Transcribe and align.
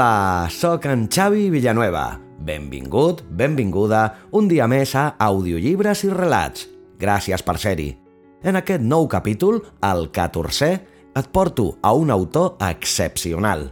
Hola, 0.00 0.48
sóc 0.48 0.86
en 0.86 1.10
Xavi 1.12 1.50
Villanueva. 1.50 2.18
Benvingut, 2.38 3.20
benvinguda, 3.36 4.14
un 4.32 4.46
dia 4.48 4.64
més 4.64 4.94
a 4.96 5.02
Audiollibres 5.20 6.06
i 6.06 6.08
Relats. 6.08 6.62
Gràcies 6.96 7.44
per 7.44 7.58
ser-hi. 7.60 7.90
En 8.40 8.56
aquest 8.56 8.80
nou 8.80 9.04
capítol, 9.12 9.58
el 9.84 10.08
14è, 10.08 10.70
et 11.20 11.28
porto 11.28 11.66
a 11.82 11.92
un 11.92 12.08
autor 12.16 12.56
excepcional. 12.64 13.66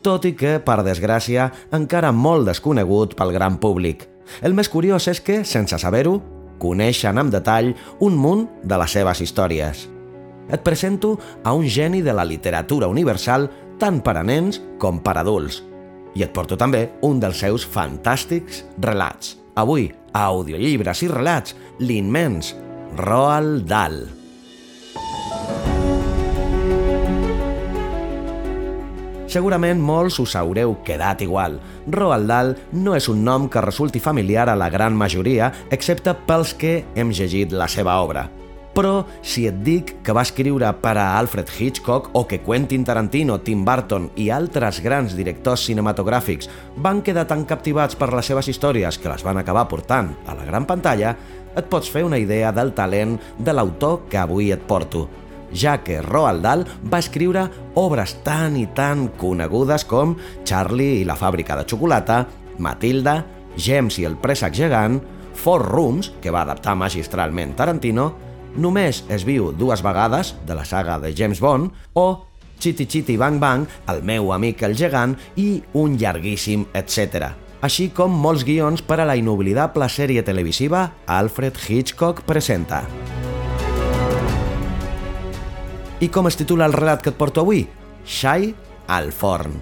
Tot 0.00 0.24
i 0.24 0.32
que, 0.32 0.56
per 0.64 0.78
desgràcia, 0.88 1.50
encara 1.76 2.16
molt 2.16 2.48
desconegut 2.48 3.12
pel 3.12 3.36
gran 3.36 3.60
públic. 3.60 4.08
El 4.40 4.56
més 4.56 4.72
curiós 4.72 5.10
és 5.12 5.20
que, 5.20 5.42
sense 5.44 5.76
saber-ho, 5.76 6.16
coneixen 6.64 7.20
amb 7.20 7.28
detall 7.36 7.74
un 8.00 8.16
munt 8.16 8.48
de 8.64 8.80
les 8.80 8.96
seves 8.96 9.20
històries. 9.20 9.84
Et 10.48 10.64
presento 10.64 11.18
a 11.44 11.52
un 11.52 11.68
geni 11.68 12.00
de 12.00 12.16
la 12.16 12.24
literatura 12.24 12.88
universal 12.88 13.50
tant 13.78 14.02
per 14.04 14.16
a 14.18 14.24
nens 14.26 14.60
com 14.82 14.98
per 15.02 15.16
a 15.16 15.24
adults. 15.24 15.62
I 16.18 16.24
et 16.26 16.34
porto 16.34 16.58
també 16.58 16.88
un 17.06 17.20
dels 17.22 17.40
seus 17.44 17.66
fantàstics 17.66 18.64
relats. 18.82 19.36
Avui, 19.58 19.88
a 20.12 20.28
Audiollibres 20.30 21.02
i 21.02 21.10
Relats, 21.10 21.54
l'immens 21.78 22.54
Roald 22.98 23.66
Dahl. 23.70 24.00
Segurament 29.28 29.80
molts 29.84 30.16
us 30.22 30.32
haureu 30.40 30.78
quedat 30.86 31.20
igual. 31.20 31.58
Roald 31.92 32.30
Dahl 32.30 32.54
no 32.72 32.94
és 32.96 33.10
un 33.12 33.20
nom 33.26 33.50
que 33.52 33.60
resulti 33.60 34.00
familiar 34.00 34.48
a 34.48 34.56
la 34.56 34.70
gran 34.72 34.96
majoria, 34.96 35.52
excepte 35.70 36.16
pels 36.26 36.54
que 36.56 36.78
hem 36.96 37.12
llegit 37.12 37.52
la 37.52 37.68
seva 37.68 38.00
obra. 38.00 38.24
Però 38.74 39.04
si 39.22 39.46
et 39.48 39.62
dic 39.64 39.94
que 40.06 40.14
va 40.14 40.22
escriure 40.22 40.68
per 40.82 40.94
a 41.00 41.06
Alfred 41.18 41.48
Hitchcock 41.50 42.10
o 42.14 42.26
que 42.28 42.40
Quentin 42.44 42.84
Tarantino, 42.84 43.40
Tim 43.42 43.64
Burton 43.64 44.10
i 44.16 44.28
altres 44.30 44.82
grans 44.84 45.16
directors 45.18 45.64
cinematogràfics 45.66 46.50
van 46.76 47.02
quedar 47.02 47.26
tan 47.26 47.46
captivats 47.48 47.98
per 47.98 48.12
les 48.14 48.28
seves 48.28 48.48
històries 48.48 49.00
que 49.00 49.10
les 49.10 49.24
van 49.26 49.40
acabar 49.40 49.66
portant 49.68 50.12
a 50.26 50.36
la 50.38 50.46
gran 50.46 50.68
pantalla, 50.68 51.16
et 51.56 51.66
pots 51.66 51.88
fer 51.90 52.04
una 52.06 52.20
idea 52.20 52.52
del 52.54 52.74
talent 52.76 53.16
de 53.38 53.54
l'autor 53.56 54.04
que 54.10 54.20
avui 54.20 54.52
et 54.54 54.62
porto, 54.62 55.08
ja 55.52 55.78
que 55.82 56.02
Roald 56.02 56.44
Dahl 56.44 56.64
va 56.92 57.00
escriure 57.02 57.46
obres 57.80 58.18
tan 58.24 58.56
i 58.60 58.66
tan 58.74 59.08
conegudes 59.18 59.86
com 59.88 60.14
Charlie 60.44 61.00
i 61.00 61.06
la 61.08 61.16
fàbrica 61.16 61.56
de 61.58 61.66
xocolata, 61.68 62.26
Matilda, 62.58 63.22
James 63.56 63.98
i 63.98 64.06
el 64.06 64.18
préssec 64.20 64.54
gegant, 64.54 65.00
Four 65.38 65.64
Rooms, 65.70 66.12
que 66.20 66.32
va 66.34 66.42
adaptar 66.42 66.74
magistralment 66.74 67.54
Tarantino, 67.56 68.12
Només 68.56 69.02
es 69.12 69.26
viu 69.28 69.52
dues 69.52 69.82
vegades, 69.84 70.34
de 70.46 70.54
la 70.54 70.64
saga 70.64 70.98
de 71.02 71.12
James 71.16 71.40
Bond, 71.40 71.70
o 71.92 72.24
Chitty 72.58 72.86
Chitty 72.86 73.16
Bang 73.16 73.38
Bang, 73.38 73.66
el 73.86 74.02
meu 74.02 74.32
amic 74.32 74.64
el 74.66 74.74
gegant 74.76 75.14
i 75.36 75.60
un 75.78 75.98
llarguíssim 75.98 76.66
etc. 76.74 77.30
Així 77.62 77.88
com 77.94 78.14
molts 78.14 78.44
guions 78.46 78.82
per 78.86 79.00
a 79.02 79.06
la 79.06 79.16
inoblidable 79.18 79.88
sèrie 79.90 80.22
televisiva 80.26 80.88
Alfred 81.06 81.58
Hitchcock 81.58 82.22
presenta. 82.26 82.84
I 85.98 86.08
com 86.14 86.28
es 86.30 86.38
titula 86.38 86.66
el 86.66 86.74
relat 86.76 87.02
que 87.02 87.10
et 87.10 87.18
porto 87.18 87.42
avui? 87.42 87.64
Shai 88.06 88.52
al 88.86 89.10
forn. 89.10 89.58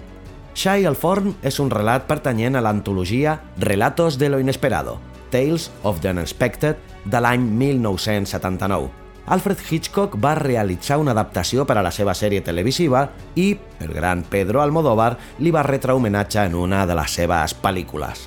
Shai 0.57 0.85
al 0.89 0.97
forn 0.97 1.35
és 1.45 1.57
un 1.61 1.69
relat 1.73 2.05
pertanyent 2.09 2.57
a 2.57 2.61
l'antologia 2.65 3.39
Relatos 3.61 4.17
de 4.17 4.29
lo 4.29 4.39
Inesperado, 4.41 4.97
Tales 5.29 5.71
of 5.83 6.01
the 6.01 6.11
Unexpected, 6.11 6.77
de 7.05 7.19
l'any 7.21 7.43
1979. 7.43 8.89
Alfred 9.27 9.59
Hitchcock 9.69 10.15
va 10.23 10.35
realitzar 10.39 10.97
una 11.01 11.11
adaptació 11.11 11.65
per 11.67 11.75
a 11.77 11.83
la 11.83 11.91
seva 11.91 12.13
sèrie 12.15 12.39
televisiva 12.43 13.03
i 13.35 13.49
el 13.83 13.91
gran 13.91 14.23
Pedro 14.23 14.61
Almodóvar 14.63 15.17
li 15.43 15.51
va 15.51 15.65
retre 15.67 15.95
homenatge 15.97 16.45
en 16.47 16.55
una 16.55 16.85
de 16.87 16.95
les 16.95 17.17
seves 17.19 17.55
pel·lícules. 17.59 18.23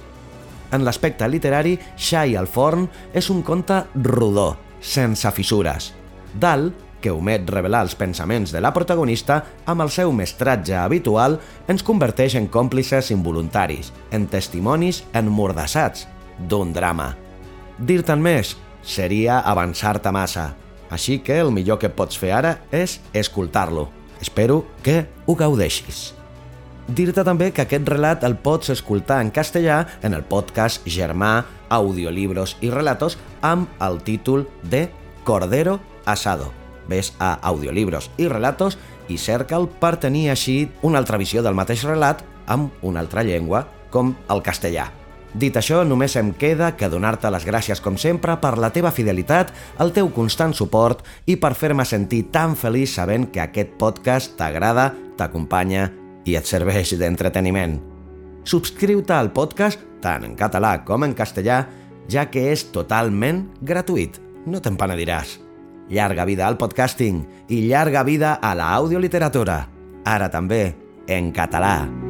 En 0.77 0.84
l'aspecte 0.84 1.27
literari, 1.28 1.78
Xai 1.97 2.37
al 2.37 2.47
forn 2.47 2.84
és 3.17 3.31
un 3.32 3.41
conte 3.43 3.81
rodó, 4.05 4.53
sense 4.81 5.32
fissures. 5.32 5.91
Dal, 6.37 6.69
que 7.00 7.11
omet 7.11 7.49
revelar 7.49 7.81
els 7.87 7.97
pensaments 7.97 8.53
de 8.53 8.61
la 8.61 8.75
protagonista, 8.77 9.41
amb 9.65 9.81
el 9.81 9.91
seu 9.91 10.12
mestratge 10.12 10.77
habitual, 10.77 11.41
ens 11.67 11.82
converteix 11.82 12.37
en 12.37 12.53
còmplices 12.53 13.11
involuntaris, 13.17 13.88
en 14.12 14.28
testimonis 14.28 15.06
emmordassats 15.17 16.06
d'un 16.49 16.73
drama. 16.73 17.15
Dir-te'n 17.78 18.21
més 18.21 18.56
seria 18.83 19.41
avançar-te 19.41 20.12
massa, 20.12 20.55
així 20.91 21.21
que 21.25 21.39
el 21.41 21.53
millor 21.55 21.78
que 21.81 21.93
pots 21.93 22.19
fer 22.19 22.33
ara 22.37 22.56
és 22.73 22.99
escoltar-lo. 23.12 23.89
Espero 24.21 24.65
que 24.83 25.06
ho 25.27 25.37
gaudeixis. 25.37 26.11
Dir-te 26.91 27.23
també 27.25 27.53
que 27.55 27.62
aquest 27.62 27.89
relat 27.89 28.25
el 28.27 28.34
pots 28.43 28.73
escoltar 28.75 29.21
en 29.23 29.31
castellà 29.31 29.84
en 30.03 30.17
el 30.17 30.25
podcast 30.27 30.87
Germà, 30.91 31.45
Audiolibros 31.71 32.56
i 32.61 32.71
Relatos 32.71 33.17
amb 33.47 33.71
el 33.81 34.00
títol 34.03 34.49
de 34.62 34.89
Cordero 35.25 35.79
Asado. 36.05 36.50
Ves 36.91 37.12
a 37.21 37.37
Audiolibros 37.47 38.11
i 38.19 38.27
Relatos 38.27 38.79
i 39.09 39.19
cerca'l 39.19 39.69
per 39.81 39.97
tenir 40.03 40.31
així 40.31 40.65
una 40.83 40.99
altra 40.99 41.21
visió 41.21 41.45
del 41.47 41.55
mateix 41.55 41.87
relat 41.87 42.25
amb 42.50 42.75
una 42.83 42.99
altra 43.05 43.23
llengua, 43.23 43.69
com 43.91 44.17
el 44.31 44.43
castellà. 44.43 45.00
Dit 45.35 45.55
això, 45.55 45.85
només 45.87 46.17
em 46.19 46.33
queda 46.35 46.73
que 46.77 46.89
donar-te 46.91 47.31
les 47.31 47.45
gràcies 47.47 47.81
com 47.83 47.97
sempre 48.01 48.35
per 48.43 48.57
la 48.59 48.73
teva 48.75 48.91
fidelitat, 48.91 49.53
el 49.79 49.93
teu 49.95 50.11
constant 50.15 50.55
suport 50.57 51.05
i 51.31 51.37
per 51.39 51.55
fer-me 51.55 51.87
sentir 51.87 52.25
tan 52.35 52.57
feliç 52.59 52.97
sabent 52.97 53.29
que 53.31 53.43
aquest 53.45 53.77
podcast 53.79 54.35
t'agrada, 54.41 54.91
t'acompanya 55.17 55.87
i 56.27 56.35
et 56.35 56.51
serveix 56.51 56.97
d'entreteniment. 56.99 57.79
Subscriu-te 58.43 59.15
al 59.15 59.31
podcast 59.37 59.87
tant 60.03 60.25
en 60.27 60.35
català 60.35 60.81
com 60.85 61.05
en 61.07 61.15
castellà, 61.15 61.62
ja 62.11 62.27
que 62.33 62.51
és 62.51 62.67
totalment 62.75 63.45
gratuït. 63.62 64.19
No 64.51 64.59
te'n 64.65 64.79
penediràs. 64.81 65.39
Llarga 65.91 66.27
vida 66.27 66.47
al 66.47 66.59
podcasting 66.59 67.25
i 67.51 67.65
llarga 67.69 68.03
vida 68.07 68.39
a 68.41 68.55
la 68.55 68.71
audioliteratura. 68.79 69.65
Ara 70.07 70.31
també 70.33 70.65
en 71.07 71.35
català. 71.35 72.09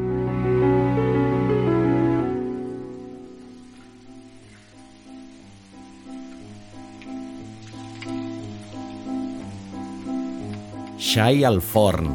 Xai 11.10 11.42
al 11.42 11.58
forn, 11.58 12.12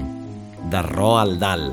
de 0.71 0.81
Roald 0.81 1.41
Dahl. 1.41 1.65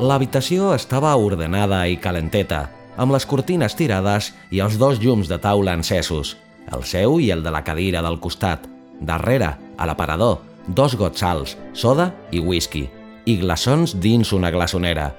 L'habitació 0.00 0.72
estava 0.74 1.12
ordenada 1.14 1.84
i 1.86 1.94
calenteta, 2.02 2.64
amb 2.98 3.14
les 3.14 3.22
cortines 3.22 3.78
tirades 3.78 4.32
i 4.50 4.64
els 4.64 4.80
dos 4.82 4.98
llums 4.98 5.30
de 5.30 5.38
taula 5.38 5.76
encesos, 5.78 6.34
el 6.74 6.82
seu 6.82 7.20
i 7.22 7.30
el 7.30 7.46
de 7.46 7.54
la 7.54 7.62
cadira 7.62 8.02
del 8.02 8.18
costat. 8.18 8.66
Darrere, 8.98 9.52
a 9.78 9.86
l'aparador, 9.86 10.40
dos 10.66 10.96
gots 10.96 11.20
salts, 11.20 11.56
soda 11.72 12.12
i 12.32 12.40
whisky, 12.40 12.88
i 13.24 13.36
glaçons 13.40 13.96
dins 14.00 14.32
una 14.32 14.50
glaçonera. 14.50 15.12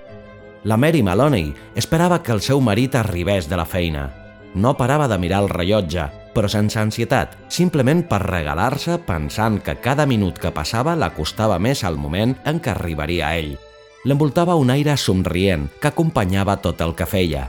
La 0.66 0.78
Mary 0.78 1.04
Maloney 1.04 1.54
esperava 1.76 2.22
que 2.24 2.34
el 2.34 2.42
seu 2.42 2.62
marit 2.62 2.96
arribés 2.96 3.50
de 3.50 3.58
la 3.58 3.66
feina. 3.66 4.10
No 4.56 4.74
parava 4.78 5.08
de 5.08 5.18
mirar 5.22 5.44
el 5.44 5.50
rellotge, 5.50 6.08
però 6.34 6.50
sense 6.50 6.80
ansietat, 6.80 7.36
simplement 7.54 8.02
per 8.10 8.24
regalar-se 8.24 8.98
pensant 9.06 9.60
que 9.62 9.78
cada 9.84 10.08
minut 10.10 10.40
que 10.42 10.52
passava 10.56 10.96
l'acostava 10.98 11.60
més 11.60 11.84
al 11.84 12.00
moment 12.02 12.36
en 12.46 12.60
què 12.60 12.74
arribaria 12.74 13.30
a 13.30 13.38
ell. 13.38 13.54
L'envoltava 14.06 14.58
un 14.60 14.70
aire 14.70 14.98
somrient 14.98 15.70
que 15.82 15.90
acompanyava 15.90 16.58
tot 16.62 16.82
el 16.82 16.94
que 16.98 17.08
feia. 17.10 17.48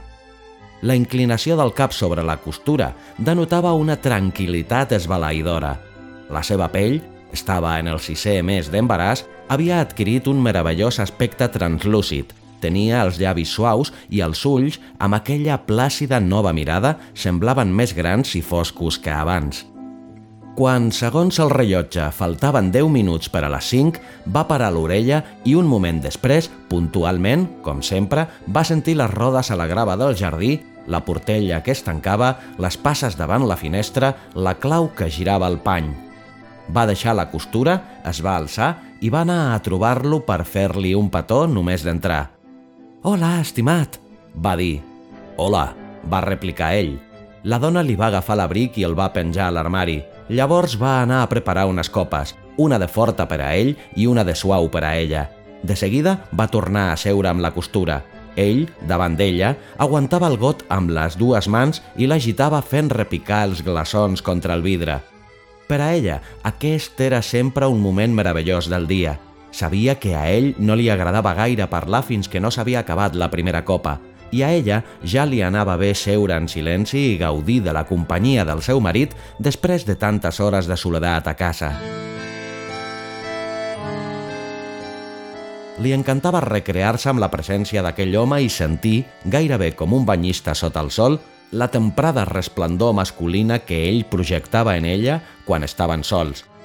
La 0.83 0.95
inclinació 0.95 1.57
del 1.57 1.73
cap 1.73 1.93
sobre 1.97 2.23
la 2.23 2.37
costura 2.37 2.93
denotava 3.19 3.73
una 3.73 3.97
tranquil·litat 3.97 4.93
esbalaïdora. 4.97 5.73
La 6.31 6.43
seva 6.45 6.69
pell 6.69 7.01
Estava 7.33 7.77
en 7.81 7.91
el 7.91 8.01
sisè 8.01 8.39
mes 8.47 8.71
d'embaràs, 8.73 9.25
havia 9.49 9.81
adquirit 9.81 10.29
un 10.31 10.43
meravellós 10.43 11.01
aspecte 11.03 11.49
translúcid. 11.53 12.33
Tenia 12.61 13.03
els 13.05 13.21
llavis 13.21 13.53
suaus 13.53 13.93
i 14.09 14.23
els 14.25 14.43
ulls, 14.49 14.81
amb 14.99 15.19
aquella 15.19 15.59
plàcida 15.69 16.21
nova 16.23 16.55
mirada, 16.57 16.97
semblaven 17.15 17.73
més 17.73 17.95
grans 17.95 18.35
i 18.39 18.43
foscos 18.43 18.99
que 18.99 19.13
abans. 19.13 19.67
Quan, 20.57 20.89
segons 20.89 21.37
el 21.45 21.51
rellotge, 21.53 22.07
faltaven 22.17 22.71
10 22.73 22.89
minuts 22.89 23.29
per 23.29 23.43
a 23.45 23.51
les 23.53 23.67
5, 23.75 24.01
va 24.33 24.47
parar 24.49 24.71
l'orella 24.73 25.19
i 25.45 25.53
un 25.53 25.69
moment 25.69 26.01
després, 26.01 26.49
puntualment, 26.71 27.45
com 27.67 27.83
sempre, 27.85 28.25
va 28.49 28.65
sentir 28.65 28.97
les 28.97 29.13
rodes 29.13 29.53
a 29.53 29.61
la 29.61 29.69
grava 29.69 29.99
del 30.01 30.17
jardí, 30.17 30.55
la 30.89 31.05
portella 31.05 31.61
que 31.61 31.77
es 31.77 31.85
tancava, 31.85 32.39
les 32.57 32.81
passes 32.81 33.21
davant 33.21 33.45
la 33.45 33.61
finestra, 33.61 34.15
la 34.33 34.57
clau 34.57 34.89
que 34.97 35.13
girava 35.13 35.53
el 35.53 35.61
pany. 35.61 36.06
Va 36.75 36.87
deixar 36.87 37.15
la 37.15 37.29
costura, 37.31 38.01
es 38.05 38.23
va 38.25 38.37
alçar 38.41 38.75
i 39.01 39.11
va 39.13 39.23
anar 39.23 39.55
a 39.55 39.61
trobar-lo 39.63 40.23
per 40.27 40.43
fer-li 40.45 40.95
un 40.99 41.11
petó 41.11 41.45
només 41.47 41.85
d'entrar. 41.87 42.31
«Hola, 43.07 43.41
estimat», 43.41 44.01
va 44.35 44.57
dir. 44.59 44.81
«Hola», 45.37 45.69
va 46.11 46.23
replicar 46.25 46.73
ell. 46.75 46.97
La 47.47 47.59
dona 47.63 47.83
li 47.87 47.95
va 47.95 48.09
agafar 48.11 48.37
l'abric 48.39 48.79
i 48.81 48.85
el 48.87 48.97
va 48.99 49.13
penjar 49.15 49.47
a 49.49 49.55
l'armari. 49.55 50.01
Llavors 50.29 50.75
va 50.81 51.01
anar 51.03 51.23
a 51.23 51.31
preparar 51.31 51.67
unes 51.71 51.91
copes, 51.91 52.35
una 52.59 52.79
de 52.83 52.89
forta 52.89 53.29
per 53.31 53.41
a 53.45 53.53
ell 53.55 53.77
i 53.95 54.07
una 54.11 54.25
de 54.25 54.35
suau 54.35 54.67
per 54.73 54.83
a 54.85 54.97
ella. 54.99 55.29
De 55.63 55.77
seguida 55.77 56.17
va 56.35 56.49
tornar 56.51 56.91
a 56.91 56.97
seure 56.99 57.31
amb 57.31 57.45
la 57.45 57.53
costura. 57.55 58.03
Ell, 58.37 58.67
davant 58.89 59.15
d'ella, 59.17 59.55
aguantava 59.79 60.29
el 60.29 60.37
got 60.37 60.65
amb 60.69 60.91
les 60.93 61.17
dues 61.17 61.49
mans 61.49 61.81
i 61.97 62.09
l'agitava 62.11 62.61
fent 62.63 62.91
repicar 62.91 63.45
els 63.49 63.63
glaçons 63.65 64.23
contra 64.23 64.55
el 64.55 64.67
vidre. 64.67 65.01
Per 65.67 65.81
a 65.83 65.93
ella, 65.95 66.21
aquest 66.47 67.01
era 67.03 67.23
sempre 67.23 67.67
un 67.67 67.81
moment 67.83 68.13
meravellós 68.15 68.69
del 68.71 68.87
dia. 68.87 69.19
Sabia 69.51 69.97
que 69.99 70.15
a 70.15 70.29
ell 70.31 70.53
no 70.59 70.77
li 70.77 70.91
agradava 70.91 71.35
gaire 71.35 71.67
parlar 71.67 72.05
fins 72.07 72.29
que 72.29 72.41
no 72.41 72.53
s'havia 72.55 72.85
acabat 72.85 73.17
la 73.19 73.31
primera 73.33 73.65
copa, 73.65 73.99
i 74.31 74.43
a 74.43 74.53
ella 74.55 74.83
ja 75.03 75.25
li 75.27 75.43
anava 75.43 75.77
bé 75.81 75.93
seure 75.95 76.37
en 76.37 76.49
silenci 76.51 76.99
i 77.13 77.19
gaudir 77.19 77.61
de 77.65 77.75
la 77.75 77.87
companyia 77.87 78.45
del 78.45 78.63
seu 78.63 78.81
marit 78.81 79.15
després 79.39 79.87
de 79.87 79.97
tantes 79.97 80.41
hores 80.41 80.67
de 80.71 80.77
soledat 80.77 81.27
a 81.27 81.35
casa. 81.35 81.73
Li 85.83 85.93
encantava 85.93 86.41
recrear-se 86.41 87.11
amb 87.11 87.21
la 87.21 87.29
presència 87.29 87.83
d'aquell 87.85 88.15
home 88.17 88.41
i 88.41 88.49
sentir, 88.49 89.05
gairebé 89.25 89.75
com 89.77 89.93
un 89.93 90.07
banyista 90.09 90.55
sota 90.55 90.81
el 90.81 90.91
sol, 90.91 91.19
la 91.53 91.69
temprada 91.69 92.25
resplendor 92.25 92.95
masculina 92.95 93.61
que 93.61 93.89
ell 93.89 94.05
projectava 94.05 94.77
en 94.77 94.85
ella 94.85 95.23
quan 95.45 95.65
estaven 95.65 96.05
sols– 96.05 96.45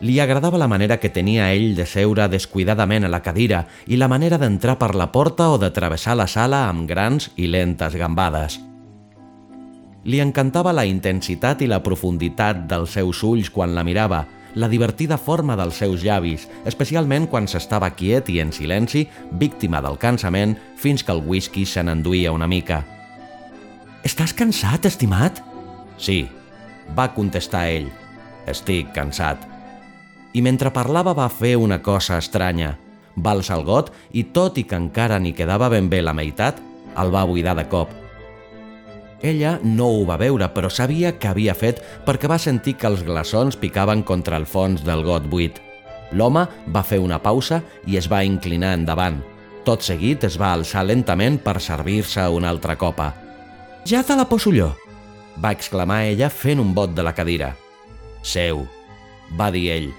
li 0.00 0.20
agradava 0.20 0.58
la 0.58 0.68
manera 0.68 0.98
que 1.00 1.08
tenia 1.08 1.48
ell 1.56 1.72
de 1.76 1.86
seure 1.88 2.26
descuidadament 2.28 3.06
a 3.06 3.10
la 3.12 3.22
cadira 3.24 3.64
i 3.88 3.96
la 3.96 4.10
manera 4.12 4.36
d'entrar 4.36 4.76
per 4.78 4.94
la 4.94 5.08
porta 5.12 5.48
o 5.54 5.58
de 5.58 5.70
travessar 5.72 6.18
la 6.20 6.26
sala 6.28 6.66
amb 6.68 6.84
grans 6.88 7.30
i 7.36 7.48
lentes 7.48 7.96
gambades. 7.96 8.60
Li 10.04 10.20
encantava 10.20 10.74
la 10.76 10.84
intensitat 10.86 11.64
i 11.64 11.70
la 11.70 11.80
profunditat 11.82 12.66
dels 12.68 12.92
seus 12.98 13.22
ulls 13.24 13.48
quan 13.50 13.72
la 13.74 13.82
mirava, 13.82 14.26
la 14.54 14.68
divertida 14.68 15.16
forma 15.18 15.56
dels 15.56 15.80
seus 15.80 16.04
llavis, 16.04 16.46
especialment 16.64 17.26
quan 17.26 17.48
s'estava 17.48 17.90
quiet 17.96 18.28
i 18.30 18.38
en 18.40 18.52
silenci, 18.52 19.06
víctima 19.32 19.80
del 19.80 19.98
cansament, 19.98 20.54
fins 20.76 21.02
que 21.02 21.12
el 21.12 21.24
whisky 21.24 21.64
se 21.66 21.82
n'enduïa 21.82 22.32
una 22.32 22.46
mica. 22.46 22.84
«Estàs 24.06 24.30
cansat, 24.38 24.86
estimat?» 24.86 25.42
«Sí», 25.98 26.28
va 26.94 27.10
contestar 27.16 27.66
ell. 27.74 27.90
«Estic 28.46 28.94
cansat» 28.94 29.56
i 30.36 30.42
mentre 30.44 30.70
parlava 30.70 31.14
va 31.16 31.30
fer 31.32 31.54
una 31.56 31.78
cosa 31.82 32.18
estranya. 32.20 32.74
Va 33.16 33.32
alçar 33.32 33.56
el 33.56 33.64
got 33.64 33.88
i, 34.12 34.26
tot 34.36 34.58
i 34.60 34.66
que 34.68 34.76
encara 34.76 35.16
n'hi 35.18 35.32
quedava 35.32 35.70
ben 35.72 35.88
bé 35.88 36.02
la 36.04 36.12
meitat, 36.12 36.60
el 37.00 37.12
va 37.14 37.24
buidar 37.24 37.56
de 37.56 37.64
cop. 37.72 37.94
Ella 39.24 39.56
no 39.64 39.88
ho 39.88 40.04
va 40.04 40.18
veure, 40.20 40.50
però 40.52 40.68
sabia 40.68 41.14
que 41.16 41.30
havia 41.32 41.56
fet 41.56 41.80
perquè 42.04 42.28
va 42.28 42.38
sentir 42.38 42.76
que 42.76 42.90
els 42.90 43.02
glaçons 43.06 43.56
picaven 43.56 44.04
contra 44.04 44.36
el 44.36 44.44
fons 44.44 44.84
del 44.84 45.06
got 45.08 45.24
buit. 45.24 45.56
L'home 46.12 46.44
va 46.68 46.84
fer 46.84 47.00
una 47.00 47.18
pausa 47.18 47.62
i 47.88 47.96
es 47.96 48.10
va 48.12 48.24
inclinar 48.28 48.76
endavant. 48.76 49.22
Tot 49.64 49.82
seguit 49.82 50.28
es 50.28 50.36
va 50.38 50.52
alçar 50.52 50.84
lentament 50.84 51.40
per 51.42 51.62
servir-se 51.64 52.28
una 52.28 52.52
altra 52.52 52.76
copa. 52.76 53.14
«Ja 53.86 54.02
te 54.02 54.16
la 54.18 54.24
poso 54.26 54.50
jo!» 54.50 54.72
va 55.38 55.52
exclamar 55.54 56.00
ella 56.08 56.26
fent 56.32 56.58
un 56.58 56.72
bot 56.74 56.90
de 56.96 57.04
la 57.06 57.12
cadira. 57.14 57.52
«Seu», 58.22 58.64
va 59.38 59.52
dir 59.54 59.68
ell. 59.70 59.90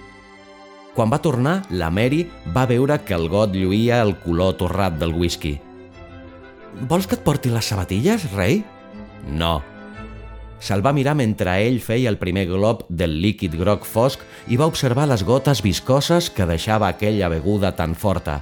Quan 0.96 1.12
va 1.14 1.22
tornar, 1.24 1.62
la 1.70 1.88
Mary 1.94 2.26
va 2.56 2.66
veure 2.68 2.98
que 3.06 3.16
el 3.16 3.30
got 3.32 3.54
lluïa 3.56 4.02
el 4.04 4.18
color 4.20 4.58
torrat 4.60 4.98
del 5.00 5.14
whisky. 5.16 5.54
«Vols 6.90 7.08
que 7.08 7.16
et 7.16 7.24
porti 7.24 7.54
les 7.54 7.70
sabatilles, 7.72 8.26
rei?» 8.34 8.60
«No». 9.24 9.62
Se'l 10.60 10.84
va 10.84 10.92
mirar 10.92 11.14
mentre 11.16 11.54
ell 11.64 11.78
feia 11.80 12.10
el 12.10 12.18
primer 12.18 12.48
glob 12.50 12.82
del 12.90 13.14
líquid 13.22 13.56
groc 13.56 13.86
fosc 13.86 14.26
i 14.50 14.58
va 14.58 14.68
observar 14.68 15.06
les 15.08 15.24
gotes 15.24 15.62
viscoses 15.62 16.32
que 16.34 16.50
deixava 16.50 16.90
aquella 16.90 17.30
beguda 17.30 17.72
tan 17.78 17.96
forta. 17.96 18.42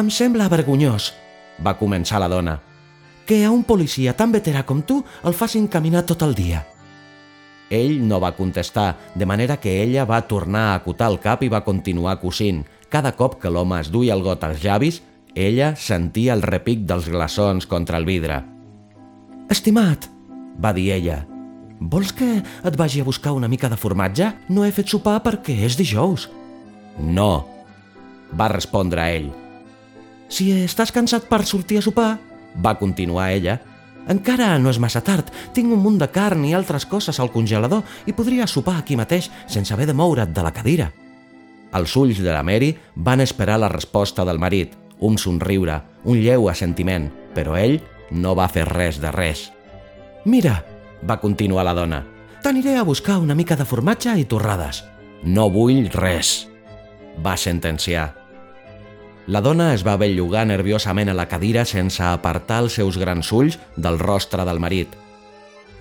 «Em 0.00 0.10
sembla 0.10 0.48
vergonyós», 0.50 1.12
va 1.62 1.76
començar 1.76 2.18
la 2.18 2.32
dona, 2.32 2.56
«que 3.30 3.44
a 3.46 3.50
un 3.54 3.62
policia 3.62 4.10
tan 4.18 4.32
veterà 4.34 4.64
com 4.66 4.80
tu 4.82 4.96
el 5.22 5.36
facin 5.38 5.68
caminar 5.70 6.00
tot 6.02 6.24
el 6.26 6.32
dia». 6.34 6.64
Ell 7.70 8.00
no 8.02 8.18
va 8.18 8.32
contestar, 8.34 8.96
de 9.14 9.22
manera 9.22 9.60
que 9.62 9.76
ella 9.84 10.02
va 10.02 10.24
tornar 10.26 10.64
a 10.72 10.78
acotar 10.80 11.06
el 11.12 11.20
cap 11.22 11.44
i 11.46 11.48
va 11.52 11.60
continuar 11.62 12.16
cosint. 12.18 12.64
Cada 12.90 13.12
cop 13.14 13.36
que 13.38 13.52
l'home 13.54 13.76
es 13.78 13.92
duia 13.94 14.16
el 14.16 14.24
got 14.26 14.42
als 14.42 14.64
llavis, 14.64 14.98
ella 15.38 15.76
sentia 15.78 16.34
el 16.34 16.42
repic 16.42 16.82
dels 16.88 17.06
glaçons 17.06 17.68
contra 17.70 18.00
el 18.02 18.08
vidre. 18.08 18.40
«Estimat», 19.48 20.08
va 20.58 20.72
dir 20.74 20.88
ella, 20.96 21.20
«vols 21.78 22.10
que 22.10 22.32
et 22.42 22.78
vagi 22.80 22.98
a 22.98 23.06
buscar 23.06 23.30
una 23.38 23.46
mica 23.46 23.70
de 23.70 23.78
formatge? 23.78 24.32
No 24.48 24.64
he 24.66 24.72
fet 24.74 24.90
sopar 24.90 25.20
perquè 25.22 25.54
és 25.68 25.78
dijous». 25.78 26.26
«No», 26.98 27.46
va 28.34 28.50
respondre 28.50 29.06
ell. 29.14 29.30
«Si 30.26 30.50
estàs 30.64 30.90
cansat 30.90 31.30
per 31.30 31.44
sortir 31.46 31.78
a 31.78 31.86
sopar», 31.86 32.18
va 32.56 32.78
continuar 32.78 33.30
ella, 33.32 33.60
encara 34.10 34.56
no 34.58 34.72
és 34.72 34.80
massa 34.82 35.02
tard. 35.04 35.28
Tinc 35.54 35.70
un 35.70 35.82
munt 35.82 35.98
de 36.00 36.08
carn 36.10 36.44
i 36.48 36.54
altres 36.56 36.86
coses 36.88 37.20
al 37.20 37.30
congelador 37.30 37.84
i 38.06 38.14
podria 38.16 38.48
sopar 38.50 38.78
aquí 38.80 38.96
mateix 38.98 39.30
sense 39.46 39.74
haver 39.74 39.86
de 39.90 39.94
moure't 39.94 40.34
de 40.34 40.42
la 40.42 40.52
cadira. 40.54 40.90
Els 41.72 41.94
ulls 41.96 42.18
de 42.18 42.32
la 42.32 42.42
Mary 42.42 42.72
van 42.96 43.20
esperar 43.20 43.60
la 43.60 43.70
resposta 43.70 44.24
del 44.26 44.40
marit, 44.42 44.74
un 44.98 45.18
somriure, 45.18 45.80
un 46.04 46.18
lleu 46.18 46.48
assentiment, 46.50 47.08
però 47.34 47.54
ell 47.56 47.78
no 48.10 48.34
va 48.34 48.48
fer 48.50 48.66
res 48.66 48.98
de 49.00 49.12
res. 49.14 49.50
«Mira», 50.24 50.64
va 51.06 51.20
continuar 51.20 51.64
la 51.64 51.74
dona, 51.74 52.02
«t'aniré 52.42 52.76
a 52.76 52.84
buscar 52.84 53.20
una 53.22 53.34
mica 53.34 53.56
de 53.56 53.64
formatge 53.64 54.18
i 54.18 54.26
torrades». 54.26 54.84
«No 55.22 55.48
vull 55.52 55.86
res», 55.94 56.48
va 57.22 57.36
sentenciar. 57.36 58.19
La 59.26 59.42
dona 59.44 59.74
es 59.74 59.82
va 59.84 59.98
bellugar 60.00 60.46
nerviosament 60.48 61.10
a 61.12 61.14
la 61.14 61.26
cadira 61.28 61.66
sense 61.68 62.02
apartar 62.02 62.62
els 62.64 62.78
seus 62.78 62.96
grans 62.98 63.28
ulls 63.36 63.58
del 63.76 63.98
rostre 64.00 64.46
del 64.48 64.60
marit. 64.62 64.94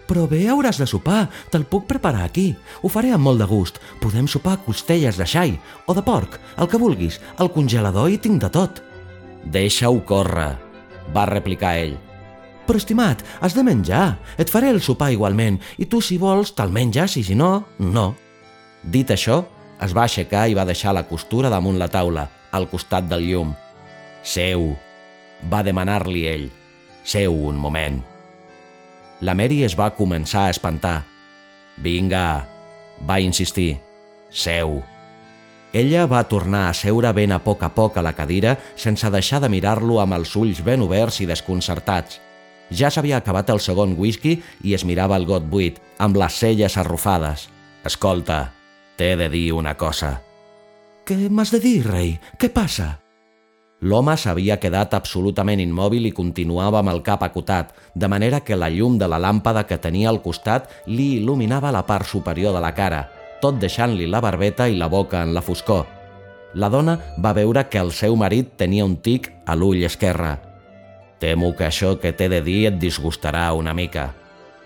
Però 0.09 0.25
bé, 0.27 0.41
hauràs 0.49 0.79
de 0.81 0.87
sopar. 0.89 1.27
Te'l 1.53 1.67
puc 1.69 1.85
preparar 1.87 2.25
aquí. 2.25 2.49
Ho 2.81 2.89
faré 2.89 3.13
amb 3.13 3.23
molt 3.23 3.39
de 3.39 3.47
gust. 3.47 3.77
Podem 4.01 4.27
sopar 4.27 4.57
costelles 4.65 5.17
de 5.21 5.25
xai 5.25 5.53
o 5.85 5.93
de 5.93 6.01
porc, 6.03 6.39
el 6.57 6.67
que 6.67 6.81
vulguis. 6.81 7.19
Al 7.37 7.51
congelador 7.53 8.09
hi 8.09 8.17
tinc 8.17 8.41
de 8.41 8.49
tot. 8.49 8.81
Deixa-ho 9.45 10.01
córrer, 10.05 10.55
va 11.13 11.27
replicar 11.29 11.75
ell. 11.77 11.95
Però, 12.65 12.77
estimat, 12.77 13.21
has 13.39 13.53
de 13.53 13.63
menjar. 13.63 14.17
Et 14.37 14.49
faré 14.49 14.73
el 14.73 14.81
sopar 14.81 15.13
igualment, 15.13 15.61
i 15.77 15.85
tu, 15.85 16.01
si 16.01 16.17
vols, 16.17 16.51
te'l 16.57 16.73
menges, 16.73 17.15
i 17.21 17.23
si 17.23 17.37
no, 17.37 17.69
no. 17.77 18.11
Dit 18.83 19.13
això, 19.13 19.43
es 19.81 19.95
va 19.95 20.09
aixecar 20.09 20.49
i 20.49 20.57
va 20.57 20.67
deixar 20.67 20.93
la 20.93 21.05
costura 21.07 21.53
damunt 21.53 21.79
la 21.79 21.89
taula 21.89 22.27
al 22.51 22.69
costat 22.69 23.07
del 23.09 23.25
llum. 23.29 23.55
Seu, 24.23 24.73
va 25.51 25.63
demanar-li 25.63 26.25
ell. 26.27 26.47
Seu 27.03 27.33
un 27.33 27.57
moment. 27.57 27.99
La 29.21 29.35
Mary 29.35 29.63
es 29.67 29.75
va 29.79 29.91
començar 29.95 30.47
a 30.47 30.53
espantar. 30.53 31.03
Vinga, 31.79 32.45
va 33.07 33.19
insistir. 33.19 33.79
Seu. 34.29 34.81
Ella 35.73 36.05
va 36.09 36.23
tornar 36.25 36.67
a 36.69 36.73
seure 36.73 37.11
ben 37.13 37.31
a 37.31 37.39
poc 37.43 37.63
a 37.63 37.69
poc 37.73 37.97
a 37.97 38.03
la 38.05 38.15
cadira 38.17 38.55
sense 38.75 39.09
deixar 39.13 39.41
de 39.43 39.49
mirar-lo 39.53 39.99
amb 40.01 40.17
els 40.17 40.33
ulls 40.35 40.63
ben 40.65 40.81
oberts 40.81 41.19
i 41.21 41.27
desconcertats. 41.29 42.19
Ja 42.69 42.89
s'havia 42.93 43.17
acabat 43.17 43.49
el 43.49 43.61
segon 43.61 43.95
whisky 43.97 44.39
i 44.63 44.73
es 44.77 44.85
mirava 44.85 45.17
el 45.17 45.25
got 45.29 45.45
buit, 45.49 45.79
amb 45.97 46.17
les 46.17 46.39
celles 46.41 46.77
arrufades. 46.77 47.49
Escolta, 47.85 48.51
t'he 48.97 49.15
de 49.17 49.29
dir 49.29 49.51
una 49.57 49.75
cosa. 49.77 50.28
Què 51.09 51.25
m'has 51.33 51.49
de 51.49 51.57
dir, 51.57 51.79
rei? 51.87 52.11
Què 52.37 52.51
passa? 52.53 52.99
L'home 53.81 54.13
s'havia 54.13 54.59
quedat 54.61 54.91
absolutament 54.93 55.57
immòbil 55.63 56.03
i 56.05 56.11
continuava 56.13 56.83
amb 56.83 56.91
el 56.91 56.99
cap 57.01 57.23
acotat, 57.25 57.71
de 57.95 58.09
manera 58.13 58.43
que 58.45 58.53
la 58.53 58.67
llum 58.69 58.99
de 59.01 59.07
la 59.09 59.17
làmpada 59.17 59.63
que 59.65 59.79
tenia 59.81 60.11
al 60.11 60.19
costat 60.21 60.69
li 60.85 61.15
il·luminava 61.17 61.71
la 61.73 61.81
part 61.87 62.05
superior 62.05 62.53
de 62.53 62.61
la 62.61 62.75
cara. 62.77 63.07
tot 63.41 63.55
deixant-li 63.55 64.05
la 64.05 64.19
barbeta 64.19 64.67
i 64.67 64.75
la 64.75 64.89
boca 64.91 65.23
en 65.23 65.33
la 65.33 65.41
foscor. 65.41 65.85
La 66.53 66.69
dona 66.69 66.97
va 67.23 67.31
veure 67.33 67.63
que 67.69 67.79
el 67.79 67.91
seu 67.91 68.15
marit 68.15 68.57
tenia 68.57 68.85
un 68.85 68.97
tic 68.97 69.31
a 69.45 69.55
l'ull 69.55 69.81
esquerre. 69.83 70.37
Temo 71.19 71.55
que 71.55 71.65
això 71.65 71.95
que 72.01 72.11
t'he 72.11 72.27
de 72.27 72.41
dir 72.41 72.67
et 72.67 72.77
disgustarà 72.77 73.53
una 73.53 73.73
mica. 73.73 74.13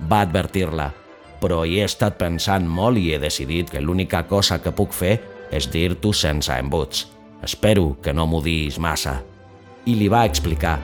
Va 0.10 0.22
advertir-la, 0.22 0.92
però 1.40 1.64
hi 1.66 1.80
he 1.80 1.86
estat 1.86 2.18
pensant 2.18 2.66
molt 2.68 2.98
i 2.98 3.14
he 3.14 3.20
decidit 3.20 3.70
que 3.70 3.80
l'única 3.80 4.24
cosa 4.28 4.60
que 4.60 4.72
puc 4.72 4.92
fer 4.92 5.22
és 5.54 5.70
dir-t'ho 5.70 6.14
sense 6.14 6.52
embuts. 6.58 7.08
Espero 7.44 7.94
que 8.02 8.14
no 8.16 8.26
m'ho 8.28 8.42
diguis 8.42 8.80
massa. 8.80 9.20
I 9.86 9.96
li 10.00 10.08
va 10.10 10.24
explicar. 10.26 10.78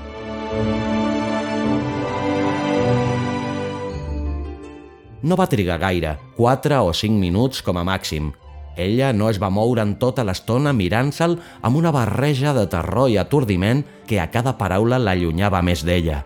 No 5.22 5.36
va 5.36 5.50
trigar 5.52 5.80
gaire, 5.80 6.14
4 6.38 6.84
o 6.84 6.94
5 6.94 7.20
minuts 7.20 7.64
com 7.64 7.80
a 7.80 7.84
màxim. 7.84 8.32
Ella 8.80 9.12
no 9.12 9.28
es 9.28 9.40
va 9.42 9.50
moure 9.52 9.84
en 9.84 9.98
tota 10.00 10.24
l'estona 10.24 10.72
mirant-se'l 10.72 11.36
amb 11.62 11.76
una 11.76 11.92
barreja 11.92 12.54
de 12.56 12.64
terror 12.72 13.10
i 13.12 13.18
aturdiment 13.20 13.84
que 14.08 14.22
a 14.24 14.30
cada 14.32 14.56
paraula 14.56 15.00
l'allunyava 15.02 15.60
més 15.66 15.84
d'ella. 15.84 16.24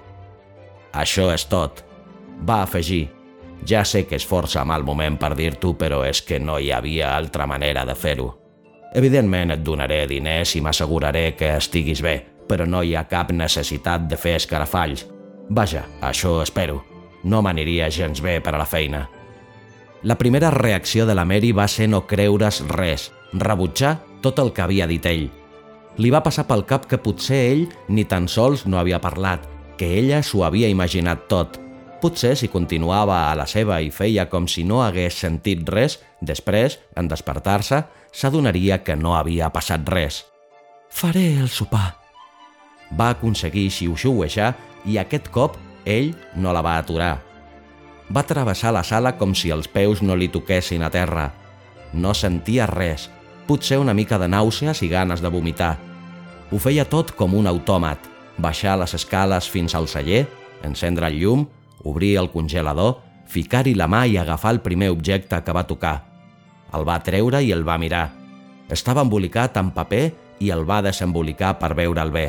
Això 0.94 1.32
és 1.34 1.48
tot, 1.50 1.82
va 2.46 2.62
afegir. 2.62 3.08
Ja 3.68 3.84
sé 3.86 4.06
que 4.08 4.18
és 4.20 4.26
força 4.28 4.66
mal 4.66 4.84
moment 4.84 5.18
per 5.20 5.34
dir-t'ho, 5.40 5.74
però 5.80 6.04
és 6.08 6.22
que 6.22 6.40
no 6.40 6.60
hi 6.60 6.72
havia 6.72 7.16
altra 7.16 7.48
manera 7.48 7.86
de 7.86 7.96
fer-ho. 7.96 8.30
Evidentment 8.94 9.56
et 9.56 9.64
donaré 9.66 10.04
diners 10.08 10.56
i 10.58 10.62
m'asseguraré 10.62 11.34
que 11.38 11.56
estiguis 11.58 12.04
bé, 12.04 12.18
però 12.48 12.68
no 12.70 12.84
hi 12.84 12.96
ha 12.96 13.08
cap 13.10 13.32
necessitat 13.32 14.08
de 14.10 14.20
fer 14.20 14.36
escarafalls. 14.42 15.08
Vaja, 15.50 15.86
això 16.02 16.42
espero. 16.44 16.84
No 17.24 17.42
m'aniria 17.42 17.90
gens 17.90 18.22
bé 18.22 18.40
per 18.44 18.54
a 18.54 18.60
la 18.60 18.68
feina. 18.68 19.08
La 20.04 20.18
primera 20.20 20.52
reacció 20.52 21.06
de 21.08 21.16
la 21.16 21.24
Mary 21.26 21.54
va 21.56 21.68
ser 21.72 21.88
no 21.88 22.04
creure's 22.08 22.60
res, 22.68 23.12
rebutjar 23.32 24.02
tot 24.22 24.40
el 24.44 24.52
que 24.52 24.62
havia 24.62 24.88
dit 24.88 25.06
ell. 25.08 25.30
Li 25.98 26.10
va 26.12 26.24
passar 26.26 26.44
pel 26.50 26.66
cap 26.68 26.88
que 26.90 27.00
potser 27.00 27.40
ell 27.54 27.68
ni 27.88 28.04
tan 28.04 28.28
sols 28.28 28.66
no 28.68 28.80
havia 28.82 29.00
parlat, 29.00 29.46
que 29.78 29.94
ella 30.00 30.22
s'ho 30.24 30.44
havia 30.44 30.68
imaginat 30.68 31.28
tot. 31.32 31.63
Potser 32.04 32.34
si 32.36 32.50
continuava 32.52 33.30
a 33.30 33.36
la 33.40 33.46
seva 33.48 33.78
i 33.80 33.88
feia 33.88 34.26
com 34.28 34.44
si 34.52 34.66
no 34.68 34.82
hagués 34.84 35.22
sentit 35.24 35.62
res, 35.72 36.02
després, 36.20 36.76
en 37.00 37.08
despertar-se, 37.08 37.80
s'adonaria 38.12 38.82
que 38.84 38.98
no 39.00 39.14
havia 39.16 39.48
passat 39.56 39.88
res. 39.88 40.26
Faré 40.92 41.30
el 41.40 41.48
sopar. 41.48 41.94
Va 43.00 43.14
aconseguir 43.16 43.70
xiu-xiuejar 43.72 44.52
i 44.84 45.00
aquest 45.00 45.32
cop 45.32 45.56
ell 45.88 46.12
no 46.36 46.52
la 46.52 46.66
va 46.66 46.76
aturar. 46.82 47.14
Va 48.12 48.26
travessar 48.28 48.76
la 48.76 48.84
sala 48.84 49.16
com 49.16 49.32
si 49.32 49.56
els 49.56 49.72
peus 49.72 50.04
no 50.04 50.20
li 50.20 50.28
toquessin 50.28 50.84
a 50.84 50.92
terra. 50.92 51.30
No 51.94 52.12
sentia 52.12 52.68
res, 52.68 53.08
potser 53.48 53.80
una 53.80 53.96
mica 53.96 54.20
de 54.20 54.28
nàusees 54.28 54.84
i 54.84 54.92
ganes 54.92 55.24
de 55.24 55.32
vomitar. 55.32 55.78
Ho 56.52 56.60
feia 56.60 56.84
tot 56.84 57.16
com 57.16 57.34
un 57.34 57.48
autòmat, 57.48 58.12
baixar 58.38 58.76
les 58.84 58.92
escales 58.94 59.48
fins 59.48 59.72
al 59.72 59.88
celler, 59.88 60.26
encendre 60.68 61.08
el 61.08 61.22
llum, 61.24 61.48
obrir 61.84 62.18
el 62.18 62.30
congelador, 62.32 63.00
ficar-hi 63.28 63.76
la 63.76 63.88
mà 63.88 64.06
i 64.08 64.18
agafar 64.18 64.54
el 64.56 64.62
primer 64.62 64.90
objecte 64.94 65.40
que 65.44 65.56
va 65.56 65.68
tocar. 65.68 65.96
El 66.74 66.88
va 66.88 67.00
treure 67.06 67.42
i 67.44 67.52
el 67.54 67.64
va 67.68 67.78
mirar. 67.78 68.10
Estava 68.70 69.04
embolicat 69.06 69.58
en 69.62 69.72
paper 69.76 70.04
i 70.42 70.50
el 70.54 70.64
va 70.68 70.82
desembolicar 70.82 71.58
per 71.60 71.74
veure'l 71.78 72.12
bé. 72.12 72.28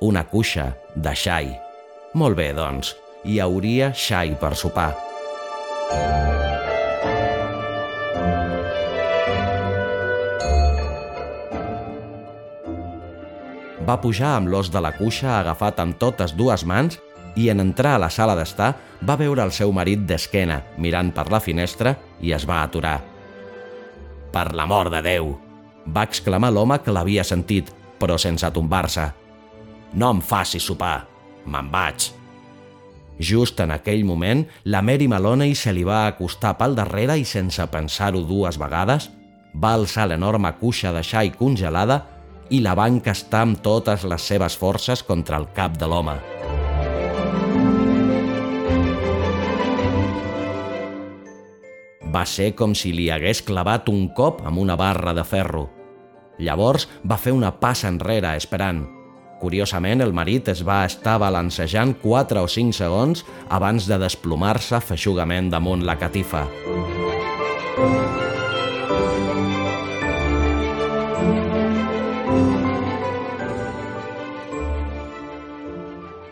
Una 0.00 0.24
cuixa 0.28 0.72
de 0.94 1.14
xai. 1.14 1.50
Molt 2.14 2.38
bé, 2.38 2.52
doncs, 2.54 2.94
hi 3.24 3.40
hauria 3.40 3.92
xai 3.92 4.34
per 4.40 4.54
sopar. 4.56 4.92
Va 13.84 13.98
pujar 14.00 14.38
amb 14.38 14.48
l'os 14.48 14.70
de 14.72 14.80
la 14.80 14.94
cuixa 14.96 15.34
agafat 15.42 15.80
amb 15.82 15.98
totes 16.00 16.32
dues 16.38 16.64
mans 16.64 16.96
i 17.36 17.48
en 17.50 17.60
entrar 17.60 17.96
a 17.96 18.02
la 18.06 18.10
sala 18.10 18.36
d'estar 18.38 18.72
va 19.02 19.18
veure 19.20 19.42
el 19.42 19.52
seu 19.52 19.72
marit 19.72 20.04
d'esquena 20.08 20.60
mirant 20.78 21.12
per 21.14 21.28
la 21.32 21.40
finestra 21.40 21.96
i 22.20 22.32
es 22.32 22.46
va 22.48 22.62
aturar. 22.62 23.00
Per 24.32 24.50
l'amor 24.54 24.90
de 24.90 25.02
Déu! 25.02 25.34
va 25.84 26.06
exclamar 26.08 26.50
l'home 26.52 26.78
que 26.80 26.92
l'havia 26.94 27.24
sentit, 27.24 27.68
però 28.00 28.16
sense 28.18 28.48
tombar-se. 28.50 29.08
No 29.94 30.10
em 30.14 30.22
facis 30.24 30.64
sopar! 30.64 31.04
Me'n 31.44 31.68
vaig. 31.70 32.08
Just 33.20 33.60
en 33.60 33.70
aquell 33.70 34.04
moment, 34.04 34.42
la 34.64 34.82
Mary 34.82 35.06
Maloney 35.08 35.54
se 35.54 35.72
li 35.72 35.84
va 35.86 36.06
acostar 36.08 36.56
pel 36.58 36.74
darrere 36.74 37.18
i 37.20 37.26
sense 37.28 37.62
pensar-ho 37.70 38.24
dues 38.26 38.58
vegades, 38.58 39.10
va 39.54 39.74
alçar 39.78 40.08
l'enorme 40.08 40.50
cuixa 40.58 40.90
de 40.92 41.04
xai 41.06 41.30
congelada 41.38 42.00
i 42.50 42.60
la 42.64 42.74
va 42.74 42.90
encastar 42.90 43.44
amb 43.46 43.62
totes 43.62 44.04
les 44.08 44.30
seves 44.32 44.58
forces 44.58 45.06
contra 45.06 45.38
el 45.38 45.52
cap 45.54 45.78
de 45.78 45.86
l'home. 45.86 46.33
Va 52.14 52.24
ser 52.28 52.52
com 52.58 52.74
si 52.78 52.92
li 52.94 53.10
hagués 53.10 53.42
clavat 53.42 53.88
un 53.90 54.08
cop 54.14 54.44
amb 54.46 54.60
una 54.62 54.76
barra 54.78 55.14
de 55.16 55.24
ferro. 55.26 55.68
Llavors 56.38 56.88
va 57.06 57.18
fer 57.18 57.32
una 57.34 57.54
passa 57.62 57.88
enrere 57.90 58.34
esperant, 58.38 58.84
Curiosament, 59.44 60.00
el 60.00 60.14
marit 60.16 60.48
es 60.48 60.62
va 60.64 60.84
estar 60.88 61.18
balancejant 61.20 61.92
4 62.00 62.44
o 62.46 62.48
5 62.48 62.78
segons 62.78 63.24
abans 63.58 63.90
de 63.90 64.00
desplomar-se 64.00 64.80
feixugament 64.80 65.52
damunt 65.52 65.84
la 65.84 65.98
catifa. 66.00 66.46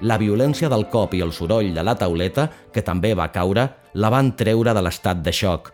La 0.03 0.19
violència 0.19 0.69
del 0.69 0.89
cop 0.91 1.15
i 1.15 1.23
el 1.23 1.31
soroll 1.33 1.71
de 1.75 1.83
la 1.87 1.95
tauleta, 1.95 2.49
que 2.75 2.83
també 2.83 3.13
va 3.15 3.31
caure, 3.31 3.69
la 3.95 4.11
van 4.11 4.33
treure 4.37 4.75
de 4.75 4.83
l'estat 4.83 5.23
de 5.23 5.33
xoc. 5.33 5.71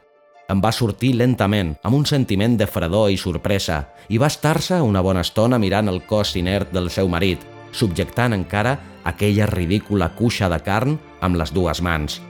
Em 0.49 0.61
va 0.65 0.73
sortir 0.73 1.15
lentament, 1.17 1.75
amb 1.85 1.97
un 1.97 2.05
sentiment 2.09 2.57
de 2.57 2.67
fredor 2.69 3.11
i 3.13 3.19
sorpresa, 3.21 3.83
i 4.09 4.21
va 4.21 4.31
estar-se 4.33 4.81
una 4.85 5.03
bona 5.05 5.25
estona 5.25 5.59
mirant 5.61 5.89
el 5.89 6.03
cos 6.09 6.35
inert 6.41 6.73
del 6.73 6.89
seu 6.93 7.09
marit, 7.09 7.43
subjectant 7.73 8.37
encara 8.37 8.79
aquella 9.05 9.47
ridícula 9.49 10.11
cuixa 10.17 10.49
de 10.49 10.61
carn 10.65 10.99
amb 11.21 11.37
les 11.41 11.53
dues 11.53 11.81
mans. 11.85 12.21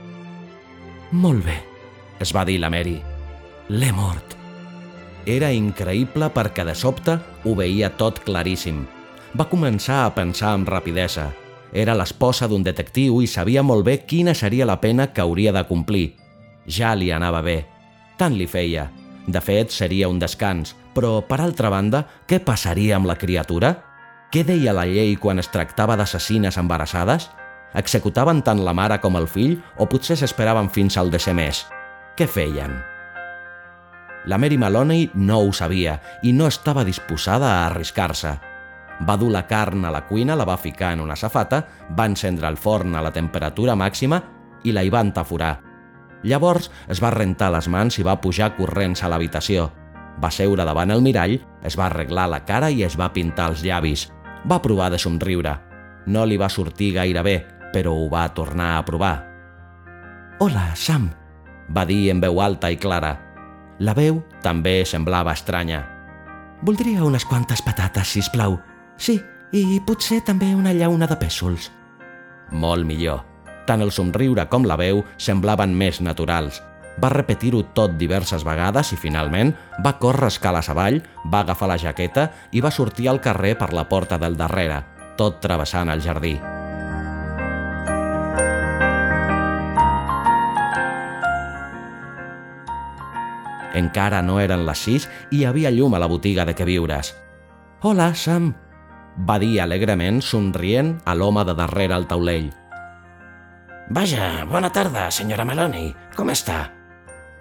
Molt 1.11 1.43
bé, 1.47 1.57
es 2.19 2.35
va 2.35 2.45
dir 2.45 2.59
la 2.59 2.69
Mary. 2.69 2.99
L'he 3.69 3.91
mort. 3.95 4.35
Era 5.25 5.51
increïble 5.51 6.31
perquè 6.35 6.63
de 6.67 6.75
sobte 6.75 7.19
ho 7.43 7.55
veia 7.55 7.91
tot 7.97 8.23
claríssim. 8.23 8.85
Va 9.35 9.47
començar 9.49 10.03
a 10.05 10.13
pensar 10.15 10.55
amb 10.55 10.69
rapidesa. 10.71 11.29
Era 11.73 11.95
l'esposa 11.95 12.47
d'un 12.47 12.63
detectiu 12.63 13.21
i 13.21 13.27
sabia 13.27 13.63
molt 13.63 13.85
bé 13.85 13.99
quina 14.05 14.33
seria 14.33 14.65
la 14.65 14.79
pena 14.81 15.11
que 15.13 15.21
hauria 15.21 15.51
de 15.53 15.65
complir. 15.69 16.15
Ja 16.65 16.95
li 16.95 17.11
anava 17.11 17.41
bé 17.41 17.59
tant 18.19 18.35
li 18.35 18.47
feia. 18.51 18.89
De 19.29 19.39
fet, 19.41 19.71
seria 19.71 20.09
un 20.11 20.19
descans, 20.19 20.75
però, 20.93 21.19
per 21.23 21.39
altra 21.41 21.71
banda, 21.71 22.03
què 22.27 22.41
passaria 22.43 22.97
amb 22.97 23.07
la 23.07 23.17
criatura? 23.19 23.71
Què 24.33 24.43
deia 24.45 24.75
la 24.75 24.85
llei 24.89 25.15
quan 25.21 25.39
es 25.41 25.49
tractava 25.53 25.95
d'assassines 25.97 26.59
embarassades? 26.59 27.29
Executaven 27.79 28.43
tant 28.45 28.61
la 28.65 28.73
mare 28.73 28.99
com 29.01 29.17
el 29.17 29.29
fill 29.29 29.59
o 29.77 29.87
potser 29.89 30.17
s'esperaven 30.19 30.69
fins 30.73 30.97
al 30.97 31.13
desè 31.13 31.33
mes? 31.37 31.63
Què 32.17 32.27
feien? 32.27 32.75
La 34.27 34.37
Mary 34.41 34.57
Maloney 34.59 35.07
no 35.15 35.39
ho 35.45 35.53
sabia 35.55 35.95
i 36.25 36.33
no 36.35 36.49
estava 36.49 36.83
disposada 36.83 37.53
a 37.53 37.67
arriscar-se. 37.69 38.35
Va 39.07 39.15
dur 39.15 39.31
la 39.31 39.45
carn 39.47 39.85
a 39.85 39.93
la 39.93 40.05
cuina, 40.07 40.35
la 40.35 40.45
va 40.45 40.57
ficar 40.57 40.93
en 40.93 41.05
una 41.05 41.15
safata, 41.15 41.63
va 41.97 42.05
encendre 42.05 42.47
el 42.47 42.57
forn 42.57 42.95
a 42.95 43.01
la 43.01 43.13
temperatura 43.15 43.75
màxima 43.75 44.21
i 44.63 44.75
la 44.75 44.83
hi 44.83 44.91
va 44.91 45.05
entaforar, 45.05 45.53
Llavors 46.23 46.67
es 46.91 46.99
va 46.99 47.13
rentar 47.15 47.51
les 47.53 47.69
mans 47.71 47.95
i 47.99 48.03
va 48.03 48.19
pujar 48.19 48.51
corrents 48.57 49.03
a 49.03 49.09
l'habitació. 49.11 49.69
Va 50.19 50.31
seure 50.35 50.65
davant 50.67 50.91
el 50.91 51.03
mirall, 51.03 51.37
es 51.63 51.77
va 51.79 51.87
arreglar 51.87 52.27
la 52.27 52.41
cara 52.45 52.69
i 52.71 52.83
es 52.83 52.97
va 52.99 53.11
pintar 53.15 53.49
els 53.53 53.63
llavis. 53.63 54.09
Va 54.43 54.59
provar 54.61 54.89
de 54.91 54.99
somriure. 54.99 55.55
No 56.07 56.25
li 56.25 56.37
va 56.37 56.49
sortir 56.49 56.93
gaire 56.97 57.23
bé, 57.23 57.37
però 57.71 57.93
ho 57.95 58.09
va 58.11 58.27
tornar 58.35 58.75
a 58.77 58.83
provar. 58.83 59.15
«Hola, 60.39 60.71
Sam», 60.75 61.09
va 61.75 61.85
dir 61.85 62.09
en 62.11 62.19
veu 62.19 62.39
alta 62.41 62.71
i 62.71 62.77
clara. 62.79 63.15
La 63.79 63.93
veu 63.95 64.23
també 64.43 64.83
semblava 64.85 65.35
estranya. 65.35 65.85
«Voldria 66.63 67.05
unes 67.07 67.23
quantes 67.23 67.61
patates, 67.63 68.11
si 68.11 68.23
plau. 68.33 68.57
Sí, 68.99 69.15
i 69.55 69.79
potser 69.87 70.19
també 70.27 70.51
una 70.53 70.75
llauna 70.75 71.07
de 71.07 71.17
pèsols». 71.17 71.71
«Molt 72.51 72.85
millor», 72.85 73.23
tant 73.69 73.81
el 73.85 73.93
somriure 73.93 74.47
com 74.49 74.65
la 74.65 74.77
veu 74.77 75.03
semblaven 75.17 75.73
més 75.77 76.01
naturals. 76.01 76.59
Va 76.99 77.11
repetir-ho 77.13 77.61
tot 77.77 77.93
diverses 77.95 78.43
vegades 78.43 78.91
i 78.91 78.97
finalment 78.99 79.53
va 79.85 79.95
córrer 80.01 80.27
escales 80.27 80.67
avall, 80.69 80.99
va 81.31 81.45
agafar 81.45 81.69
la 81.71 81.77
jaqueta 81.79 82.27
i 82.51 82.59
va 82.59 82.73
sortir 82.75 83.07
al 83.07 83.21
carrer 83.23 83.53
per 83.57 83.71
la 83.73 83.85
porta 83.87 84.17
del 84.19 84.35
darrere, 84.35 84.81
tot 85.15 85.39
travessant 85.39 85.93
el 85.93 86.01
jardí. 86.03 86.33
Encara 93.79 94.19
no 94.25 94.41
eren 94.41 94.65
les 94.67 94.81
sis 94.81 95.05
i 95.29 95.39
hi 95.39 95.45
havia 95.45 95.71
llum 95.71 95.93
a 95.95 96.01
la 96.01 96.09
botiga 96.09 96.43
de 96.43 96.57
queviures. 96.57 97.13
«Hola, 97.85 98.11
Sam», 98.13 98.51
va 99.27 99.39
dir 99.39 99.59
alegrement, 99.61 100.21
somrient 100.21 100.95
a 101.05 101.15
l'home 101.15 101.43
de 101.45 101.55
darrere 101.57 101.95
al 101.95 102.07
taulell. 102.07 102.49
Vaja, 103.89 104.45
bona 104.45 104.69
tarda, 104.69 105.09
senyora 105.11 105.45
Meloni. 105.45 105.89
Com 106.15 106.29
està? 106.29 106.67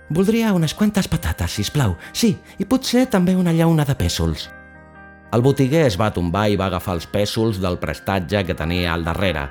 Voldria 0.08 0.54
unes 0.56 0.72
quantes 0.74 1.08
patates, 1.08 1.52
si 1.58 1.66
plau. 1.70 1.96
Sí, 2.12 2.32
i 2.58 2.64
potser 2.64 3.04
també 3.12 3.36
una 3.36 3.52
llauna 3.52 3.84
de 3.84 3.94
pèsols. 3.94 4.48
El 5.36 5.44
botiguer 5.44 5.84
es 5.84 5.98
va 6.00 6.08
tombar 6.16 6.46
i 6.48 6.56
va 6.56 6.70
agafar 6.72 6.94
els 6.96 7.06
pèsols 7.06 7.58
del 7.60 7.76
prestatge 7.78 8.46
que 8.48 8.56
tenia 8.56 8.94
al 8.94 9.04
darrere. 9.04 9.44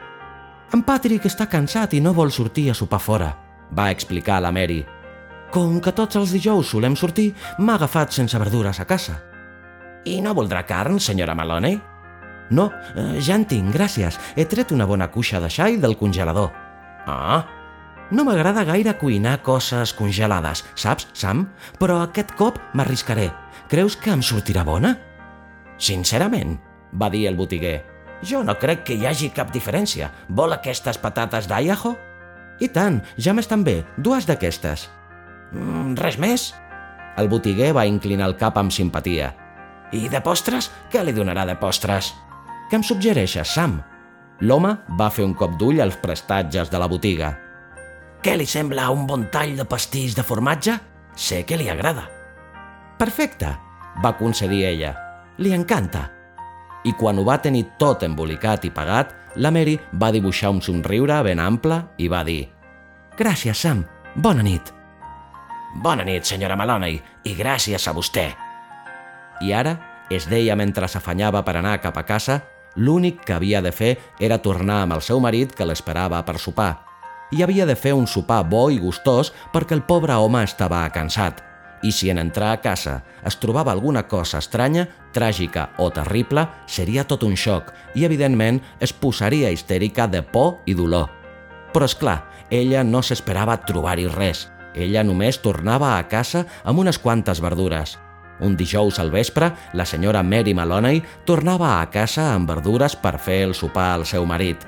En 0.73 0.81
Patrick 0.83 1.27
està 1.29 1.45
cansat 1.47 1.93
i 1.93 2.01
no 2.01 2.15
vol 2.17 2.33
sortir 2.33 2.71
a 2.71 2.75
sopar 2.75 2.99
fora, 2.99 3.29
va 3.77 3.91
explicar 3.93 4.41
la 4.41 4.51
Mary. 4.51 4.81
Com 5.53 5.77
que 5.79 5.93
tots 5.95 6.17
els 6.17 6.33
dijous 6.33 6.73
solem 6.73 6.97
sortir, 6.97 7.29
m'ha 7.59 7.77
agafat 7.77 8.17
sense 8.17 8.41
verdures 8.41 8.81
a 8.81 8.87
casa. 8.89 9.21
I 10.03 10.17
no 10.25 10.33
voldrà 10.33 10.65
carn, 10.65 10.99
senyora 10.99 11.37
Maloney? 11.37 11.77
No, 12.49 12.71
eh, 12.95 13.19
ja 13.21 13.35
en 13.35 13.45
tinc, 13.45 13.73
gràcies. 13.75 14.19
He 14.35 14.45
tret 14.45 14.71
una 14.71 14.87
bona 14.87 15.09
cuixa 15.11 15.41
de 15.43 15.49
xai 15.51 15.77
del 15.81 15.97
congelador. 15.97 16.51
Ah, 17.07 17.45
no 18.11 18.23
m'agrada 18.23 18.63
gaire 18.63 18.93
cuinar 18.95 19.41
coses 19.43 19.91
congelades, 19.93 20.63
saps, 20.75 21.09
Sam? 21.13 21.49
Però 21.79 21.99
aquest 22.03 22.31
cop 22.39 22.59
m'arriscaré. 22.73 23.31
Creus 23.67 23.97
que 23.99 24.13
em 24.15 24.23
sortirà 24.23 24.63
bona? 24.63 24.95
Sincerament, 25.77 26.55
va 26.95 27.09
dir 27.11 27.25
el 27.27 27.35
botiguer, 27.35 27.81
jo 28.23 28.43
no 28.43 28.55
crec 28.57 28.83
que 28.87 28.95
hi 28.97 29.05
hagi 29.05 29.29
cap 29.35 29.51
diferència. 29.53 30.09
Vol 30.29 30.55
aquestes 30.55 30.97
patates 30.97 31.49
d'Idaho? 31.49 31.93
I 32.63 32.69
tant, 32.73 33.01
ja 33.21 33.35
m'estan 33.37 33.65
bé, 33.67 33.83
dues 33.97 34.25
d'aquestes. 34.25 34.87
Mm, 35.51 35.97
res 35.99 36.17
més? 36.17 36.53
El 37.17 37.29
botiguer 37.29 37.73
va 37.75 37.85
inclinar 37.89 38.29
el 38.31 38.37
cap 38.39 38.57
amb 38.57 38.73
simpatia. 38.73 39.33
I 39.91 40.07
de 40.09 40.21
postres? 40.21 40.71
Què 40.91 41.03
li 41.03 41.13
donarà 41.15 41.45
de 41.47 41.55
postres? 41.59 42.13
Què 42.67 42.75
em 42.75 42.83
suggereixes, 42.83 43.53
Sam? 43.55 43.77
L'home 44.43 44.73
va 44.99 45.07
fer 45.13 45.25
un 45.25 45.33
cop 45.37 45.55
d'ull 45.57 45.79
als 45.81 45.95
prestatges 46.01 46.69
de 46.69 46.81
la 46.81 46.89
botiga. 46.91 47.31
Què 48.21 48.35
li 48.35 48.45
sembla 48.49 48.89
un 48.91 49.05
bon 49.07 49.27
tall 49.31 49.55
de 49.57 49.65
pastís 49.65 50.17
de 50.17 50.25
formatge? 50.25 50.75
Sé 51.15 51.43
que 51.47 51.57
li 51.57 51.69
agrada. 51.71 52.03
Perfecte, 52.99 53.53
va 54.03 54.17
concedir 54.19 54.65
ella. 54.67 54.93
Li 55.37 55.53
encanta. 55.55 56.03
I 56.83 56.93
quan 56.97 57.17
ho 57.17 57.23
va 57.25 57.39
tenir 57.41 57.63
tot 57.79 58.03
embolicat 58.03 58.65
i 58.67 58.71
pagat, 58.73 59.13
la 59.37 59.51
Mary 59.51 59.77
va 60.01 60.11
dibuixar 60.11 60.51
un 60.51 60.61
somriure 60.61 61.21
ben 61.23 61.39
ample 61.39 61.79
i 61.97 62.09
va 62.11 62.23
dir 62.27 62.47
Gràcies, 63.17 63.57
Sam. 63.57 63.85
Bona 64.15 64.43
nit. 64.45 64.73
Bona 65.81 66.03
nit, 66.05 66.25
senyora 66.25 66.55
Maloney, 66.57 66.99
i 67.25 67.33
gràcies 67.37 67.87
a 67.87 67.93
vostè. 67.97 68.27
I 69.41 69.53
ara 69.53 69.73
es 70.13 70.27
deia 70.29 70.55
mentre 70.55 70.87
s'afanyava 70.89 71.41
per 71.45 71.57
anar 71.57 71.79
cap 71.81 71.97
a 71.97 72.05
casa, 72.05 72.41
l'únic 72.77 73.23
que 73.25 73.33
havia 73.33 73.61
de 73.61 73.73
fer 73.73 73.97
era 74.19 74.37
tornar 74.37 74.83
amb 74.85 74.97
el 74.97 75.01
seu 75.01 75.19
marit 75.19 75.51
que 75.55 75.65
l'esperava 75.65 76.21
per 76.23 76.37
sopar. 76.39 76.77
I 77.33 77.43
havia 77.43 77.65
de 77.67 77.75
fer 77.75 77.91
un 77.97 78.07
sopar 78.07 78.45
bo 78.47 78.69
i 78.71 78.79
gustós 78.79 79.33
perquè 79.51 79.75
el 79.75 79.83
pobre 79.83 80.15
home 80.15 80.45
estava 80.45 80.85
cansat. 80.95 81.43
I 81.83 81.91
si 81.91 82.09
en 82.09 82.17
entrar 82.17 82.53
a 82.53 82.61
casa 82.61 83.01
es 83.25 83.35
trobava 83.37 83.73
alguna 83.73 84.07
cosa 84.07 84.39
estranya, 84.39 84.87
tràgica 85.13 85.67
o 85.77 85.89
terrible, 85.91 86.47
seria 86.65 87.03
tot 87.05 87.25
un 87.27 87.35
xoc 87.37 87.73
i, 87.93 88.05
evidentment, 88.05 88.61
es 88.79 88.93
posaria 88.93 89.51
histèrica 89.51 90.07
de 90.07 90.23
por 90.23 90.61
i 90.65 90.73
dolor. 90.73 91.11
Però, 91.73 91.85
és 91.85 91.93
clar, 91.99 92.23
ella 92.49 92.83
no 92.83 93.03
s'esperava 93.03 93.59
trobar-hi 93.67 94.07
res. 94.13 94.47
Ella 94.73 95.03
només 95.03 95.41
tornava 95.41 95.97
a 95.97 96.03
casa 96.09 96.45
amb 96.63 96.79
unes 96.79 96.97
quantes 97.01 97.41
verdures. 97.41 97.97
Un 98.39 98.55
dijous 98.57 98.99
al 98.99 99.09
vespre, 99.11 99.51
la 99.73 99.85
senyora 99.85 100.21
Mary 100.23 100.53
Maloney 100.53 101.01
tornava 101.25 101.79
a 101.79 101.87
casa 101.89 102.33
amb 102.35 102.49
verdures 102.49 102.95
per 102.95 103.17
fer 103.17 103.41
el 103.47 103.55
sopar 103.57 103.93
al 103.95 104.05
seu 104.05 104.27
marit. 104.29 104.61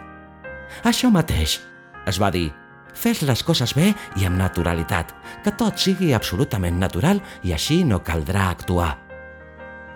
Això 0.83 1.11
mateix, 1.13 1.59
es 2.09 2.21
va 2.21 2.31
dir. 2.33 2.49
Fes 2.99 3.21
les 3.23 3.43
coses 3.45 3.75
bé 3.77 3.91
i 4.19 4.25
amb 4.25 4.39
naturalitat, 4.39 5.13
que 5.43 5.53
tot 5.55 5.77
sigui 5.77 6.11
absolutament 6.17 6.79
natural 6.81 7.21
i 7.45 7.53
així 7.53 7.83
no 7.85 8.01
caldrà 8.03 8.49
actuar. 8.49 8.95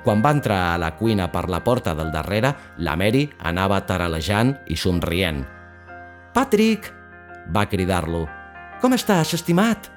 Quan 0.04 0.21
va 0.21 0.34
entrar 0.36 0.74
a 0.74 0.80
la 0.80 0.91
cuina 1.00 1.30
per 1.32 1.47
la 1.50 1.63
porta 1.63 1.95
del 1.95 2.12
darrere, 2.12 2.54
la 2.78 2.95
Mary 3.00 3.26
anava 3.39 3.80
taralejant 3.88 4.58
i 4.67 4.78
somrient. 4.78 5.41
«Patrick!» 6.36 6.91
va 7.56 7.65
cridar-lo. 7.71 8.28
«Com 8.82 8.95
estàs, 8.95 9.34
estimat?» 9.39 9.89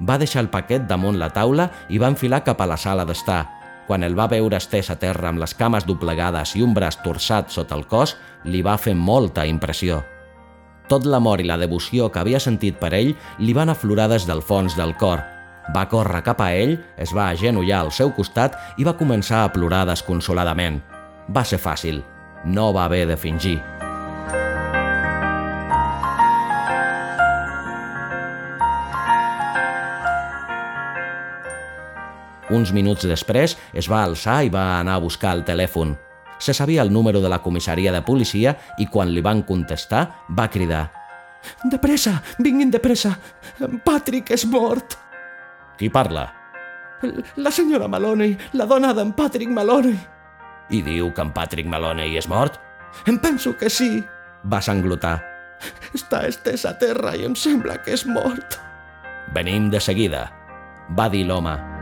Va 0.00 0.18
deixar 0.18 0.42
el 0.44 0.50
paquet 0.52 0.84
damunt 0.88 1.18
la 1.18 1.30
taula 1.32 1.70
i 1.88 1.98
va 1.98 2.10
enfilar 2.12 2.42
cap 2.44 2.60
a 2.60 2.66
la 2.68 2.76
sala 2.76 3.06
d'estar. 3.08 3.44
Quan 3.86 4.02
el 4.02 4.16
va 4.18 4.26
veure 4.28 4.58
estès 4.58 4.90
a 4.90 4.96
terra 4.98 5.30
amb 5.30 5.40
les 5.40 5.54
cames 5.54 5.86
doblegades 5.86 6.56
i 6.58 6.62
un 6.62 6.74
braç 6.74 6.98
torçat 7.04 7.52
sota 7.54 7.76
el 7.78 7.86
cos, 7.86 8.16
li 8.44 8.62
va 8.62 8.76
fer 8.76 8.96
molta 8.98 9.46
impressió. 9.46 10.02
Tot 10.90 11.06
l'amor 11.06 11.40
i 11.42 11.46
la 11.46 11.58
devoció 11.58 12.10
que 12.10 12.20
havia 12.20 12.40
sentit 12.42 12.78
per 12.78 12.92
ell 12.94 13.14
li 13.38 13.54
van 13.54 13.70
aflorar 13.70 14.08
des 14.10 14.26
del 14.26 14.42
fons 14.42 14.76
del 14.78 14.94
cor. 14.98 15.22
Va 15.74 15.86
córrer 15.90 16.22
cap 16.26 16.42
a 16.42 16.52
ell, 16.54 16.76
es 16.96 17.14
va 17.14 17.30
agenollar 17.30 17.80
al 17.82 17.94
seu 17.94 18.12
costat 18.14 18.58
i 18.78 18.86
va 18.86 18.98
començar 18.98 19.44
a 19.44 19.54
plorar 19.54 19.86
desconsoladament. 19.88 20.82
Va 21.34 21.42
ser 21.42 21.58
fàcil. 21.58 22.04
No 22.44 22.72
va 22.72 22.84
haver 22.86 23.06
de 23.10 23.16
fingir. 23.16 23.58
Uns 32.50 32.72
minuts 32.72 33.06
després 33.08 33.56
es 33.74 33.88
va 33.90 34.04
alçar 34.04 34.42
i 34.46 34.52
va 34.52 34.78
anar 34.80 34.96
a 34.96 35.02
buscar 35.02 35.34
el 35.34 35.44
telèfon. 35.44 35.96
Se 36.38 36.54
sabia 36.54 36.82
el 36.82 36.92
número 36.92 37.20
de 37.20 37.30
la 37.32 37.40
comissaria 37.42 37.92
de 37.92 38.04
policia 38.04 38.56
i 38.78 38.86
quan 38.86 39.10
li 39.10 39.24
van 39.24 39.42
contestar 39.42 40.06
va 40.30 40.50
cridar 40.52 40.84
«De 41.64 41.78
pressa! 41.78 42.22
Vinguin 42.38 42.70
de 42.70 42.80
pressa! 42.82 43.16
Patrick 43.84 44.32
és 44.34 44.46
mort!» 44.50 44.96
Qui 45.78 45.90
parla? 45.92 46.26
La 47.36 47.52
senyora 47.52 47.88
Maloney, 47.88 48.36
la 48.56 48.66
dona 48.66 48.92
d'en 48.96 49.12
Patrick 49.16 49.52
Maloney. 49.52 49.96
I 50.72 50.82
diu 50.82 51.12
que 51.14 51.22
en 51.22 51.32
Patrick 51.36 51.68
Maloney 51.68 52.16
és 52.18 52.28
mort? 52.28 52.58
Em 53.06 53.20
penso 53.22 53.54
que 53.58 53.70
sí, 53.70 54.00
va 54.48 54.62
sanglotar. 54.64 55.18
Està 55.94 56.24
estès 56.28 56.66
a 56.68 56.74
terra 56.80 57.14
i 57.16 57.26
em 57.28 57.36
sembla 57.36 57.78
que 57.84 57.94
és 57.96 58.06
mort. 58.08 58.58
Venim 59.36 59.70
de 59.70 59.80
seguida, 59.80 60.26
va 60.96 61.10
dir 61.12 61.26
l'home. 61.28 61.75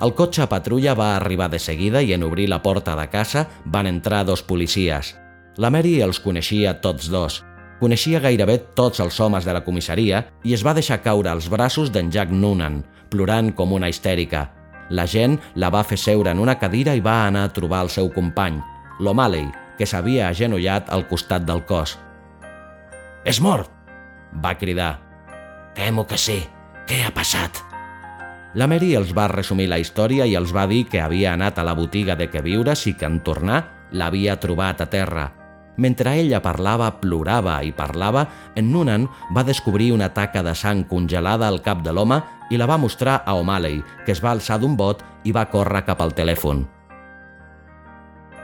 El 0.00 0.14
cotxe 0.16 0.46
patrulla 0.48 0.94
va 0.96 1.14
arribar 1.14 1.50
de 1.52 1.58
seguida 1.60 2.00
i 2.00 2.14
en 2.16 2.22
obrir 2.24 2.48
la 2.48 2.62
porta 2.64 2.94
de 2.96 3.06
casa 3.12 3.46
van 3.64 3.86
entrar 3.86 4.24
dos 4.24 4.42
policies. 4.42 5.12
La 5.60 5.68
Mary 5.68 5.98
els 6.00 6.20
coneixia 6.24 6.78
tots 6.80 7.10
dos. 7.12 7.42
Coneixia 7.80 8.20
gairebé 8.24 8.56
tots 8.76 9.00
els 9.04 9.20
homes 9.20 9.44
de 9.44 9.52
la 9.52 9.64
comissaria 9.64 10.22
i 10.44 10.54
es 10.56 10.64
va 10.64 10.74
deixar 10.76 11.02
caure 11.04 11.28
als 11.28 11.50
braços 11.52 11.92
d'en 11.92 12.08
Jack 12.12 12.32
Noonan, 12.32 12.82
plorant 13.12 13.52
com 13.52 13.76
una 13.76 13.92
histèrica. 13.92 14.48
La 14.88 15.04
gent 15.06 15.36
la 15.54 15.68
va 15.70 15.84
fer 15.84 16.00
seure 16.00 16.32
en 16.32 16.40
una 16.40 16.56
cadira 16.58 16.96
i 16.96 17.04
va 17.04 17.26
anar 17.26 17.44
a 17.44 17.52
trobar 17.52 17.84
el 17.84 17.92
seu 17.92 18.08
company, 18.12 18.56
l'O'Malley, 19.00 19.50
que 19.76 19.88
s'havia 19.88 20.28
agenollat 20.28 20.88
al 20.88 21.06
costat 21.08 21.44
del 21.44 21.64
cos. 21.68 21.98
«És 23.24 23.40
mort!» 23.40 23.68
va 24.44 24.56
cridar. 24.56 24.94
«Temo 25.76 26.06
que 26.06 26.16
sí. 26.16 26.40
Què 26.88 27.04
ha 27.04 27.12
passat?» 27.14 27.69
La 28.54 28.66
Mary 28.66 28.96
els 28.98 29.12
va 29.14 29.28
resumir 29.30 29.68
la 29.70 29.78
història 29.78 30.24
i 30.26 30.34
els 30.34 30.50
va 30.50 30.64
dir 30.66 30.82
que 30.90 30.98
havia 31.00 31.36
anat 31.36 31.60
a 31.60 31.64
la 31.66 31.76
botiga 31.78 32.16
de 32.18 32.26
viures 32.42 32.86
i 32.90 32.94
que 32.98 33.06
en 33.06 33.20
tornar 33.22 33.60
l'havia 33.92 34.40
trobat 34.42 34.80
a 34.80 34.86
terra. 34.90 35.30
Mentre 35.76 36.16
ella 36.18 36.42
parlava, 36.42 36.90
plorava 37.00 37.62
i 37.62 37.70
parlava, 37.72 38.26
en 38.56 38.72
Noonan 38.72 39.06
va 39.32 39.46
descobrir 39.46 39.92
una 39.92 40.10
taca 40.12 40.42
de 40.42 40.54
sang 40.54 40.82
congelada 40.84 41.46
al 41.46 41.62
cap 41.62 41.82
de 41.82 41.92
l'home 41.92 42.20
i 42.50 42.58
la 42.58 42.66
va 42.66 42.76
mostrar 42.76 43.22
a 43.24 43.34
O'Malley, 43.38 43.84
que 44.04 44.12
es 44.12 44.20
va 44.20 44.32
alçar 44.32 44.58
d'un 44.58 44.76
bot 44.76 45.04
i 45.24 45.32
va 45.32 45.46
córrer 45.46 45.84
cap 45.86 46.02
al 46.02 46.12
telèfon. 46.12 46.66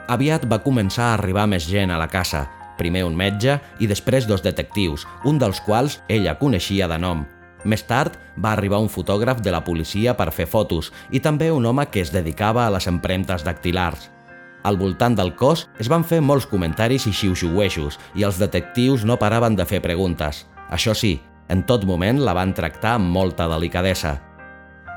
Aviat 0.09 0.47
va 0.47 0.63
començar 0.63 1.11
a 1.11 1.15
arribar 1.19 1.49
més 1.51 1.67
gent 1.67 1.91
a 1.91 1.99
la 1.99 2.07
casa, 2.07 2.47
primer 2.79 3.03
un 3.05 3.17
metge 3.19 3.59
i 3.83 3.91
després 3.91 4.31
dos 4.31 4.41
detectius, 4.41 5.05
un 5.25 5.43
dels 5.43 5.61
quals 5.67 5.99
ella 6.09 6.39
coneixia 6.39 6.87
de 6.87 6.99
nom, 7.03 7.27
més 7.67 7.83
tard 7.87 8.17
va 8.39 8.53
arribar 8.53 8.81
un 8.83 8.89
fotògraf 8.89 9.43
de 9.43 9.53
la 9.53 9.63
policia 9.65 10.15
per 10.17 10.33
fer 10.33 10.47
fotos 10.47 10.93
i 11.11 11.21
també 11.21 11.51
un 11.53 11.67
home 11.67 11.87
que 11.91 12.01
es 12.01 12.13
dedicava 12.15 12.67
a 12.67 12.73
les 12.73 12.87
empremtes 12.87 13.45
dactilars. 13.45 14.11
Al 14.67 14.79
voltant 14.79 15.15
del 15.15 15.35
cos 15.39 15.69
es 15.79 15.91
van 15.93 16.05
fer 16.05 16.21
molts 16.21 16.47
comentaris 16.51 17.07
i 17.07 17.13
xiuxiueixos 17.15 17.99
i 18.15 18.25
els 18.27 18.39
detectius 18.43 19.05
no 19.05 19.19
paraven 19.19 19.55
de 19.55 19.67
fer 19.67 19.83
preguntes. 19.83 20.47
Això 20.71 20.95
sí, 20.95 21.21
en 21.49 21.63
tot 21.67 21.85
moment 21.87 22.19
la 22.23 22.35
van 22.35 22.55
tractar 22.55 22.97
amb 22.97 23.13
molta 23.15 23.47
delicadesa. 23.53 24.17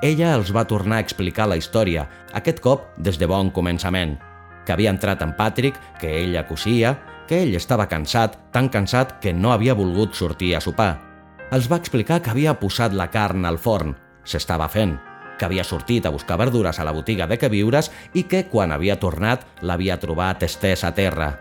Ella 0.02 0.34
els 0.38 0.50
va 0.56 0.66
tornar 0.66 0.98
a 0.98 1.06
explicar 1.06 1.46
la 1.52 1.58
història, 1.60 2.08
aquest 2.34 2.64
cop 2.64 2.88
des 2.98 3.20
de 3.20 3.28
bon 3.28 3.52
començament. 3.52 4.18
que 4.66 4.74
havia 4.74 4.92
entrat 4.92 5.24
en 5.26 5.32
Patrick, 5.34 5.80
que 6.00 6.12
ella 6.22 6.46
cosia, 6.46 7.00
que 7.28 7.42
ell 7.42 7.56
estava 7.56 7.88
cansat, 7.90 8.38
tan 8.54 8.70
cansat 8.70 9.16
que 9.20 9.34
no 9.34 9.52
havia 9.52 9.74
volgut 9.74 10.14
sortir 10.14 10.56
a 10.56 10.62
sopar. 10.62 11.09
Els 11.52 11.66
va 11.70 11.80
explicar 11.82 12.20
que 12.22 12.30
havia 12.30 12.54
posat 12.62 12.94
la 12.94 13.08
carn 13.10 13.46
al 13.50 13.58
forn, 13.58 13.96
s'estava 14.22 14.68
fent, 14.70 14.98
que 15.40 15.48
havia 15.48 15.64
sortit 15.66 16.06
a 16.06 16.12
buscar 16.14 16.38
verdures 16.38 16.78
a 16.78 16.86
la 16.86 16.94
botiga 16.94 17.26
de 17.26 17.40
queviures 17.42 17.90
i 18.14 18.28
que, 18.30 18.44
quan 18.52 18.76
havia 18.76 19.00
tornat, 19.02 19.48
l'havia 19.62 19.98
trobat 19.98 20.46
estès 20.46 20.84
a 20.86 20.94
terra. 20.94 21.32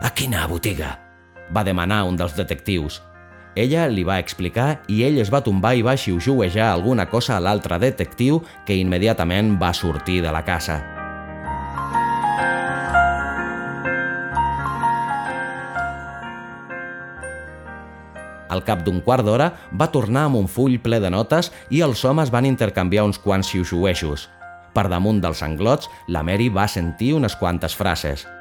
A 0.00 0.10
quina 0.14 0.46
botiga? 0.48 0.96
va 1.48 1.64
demanar 1.64 2.02
un 2.04 2.16
dels 2.16 2.36
detectius. 2.36 3.00
Ella 3.56 3.86
li 3.88 4.04
va 4.04 4.18
explicar 4.20 4.82
i 4.92 5.00
ell 5.06 5.16
es 5.22 5.32
va 5.32 5.40
tombar 5.40 5.74
i 5.74 5.82
va 5.82 5.96
xiuxiuejar 5.96 6.68
alguna 6.70 7.08
cosa 7.08 7.38
a 7.38 7.40
l'altre 7.40 7.80
detectiu 7.80 8.42
que 8.68 8.76
immediatament 8.76 9.56
va 9.60 9.72
sortir 9.72 10.20
de 10.22 10.32
la 10.32 10.44
casa. 10.44 10.97
Al 18.48 18.64
cap 18.64 18.82
d'un 18.86 19.02
quart 19.04 19.26
d'hora 19.26 19.50
va 19.72 19.90
tornar 19.92 20.26
amb 20.28 20.40
un 20.40 20.48
full 20.48 20.78
ple 20.82 21.02
de 21.04 21.10
notes 21.12 21.52
i 21.70 21.82
els 21.84 22.04
homes 22.04 22.32
van 22.32 22.48
intercanviar 22.48 23.04
uns 23.04 23.20
quants 23.20 23.52
xiuxiueixos. 23.52 24.28
Per 24.74 24.88
damunt 24.88 25.20
dels 25.20 25.42
anglots, 25.42 25.90
la 26.08 26.22
Mary 26.22 26.48
va 26.48 26.68
sentir 26.68 27.14
unes 27.16 27.36
quantes 27.36 27.74
frases– 27.76 28.26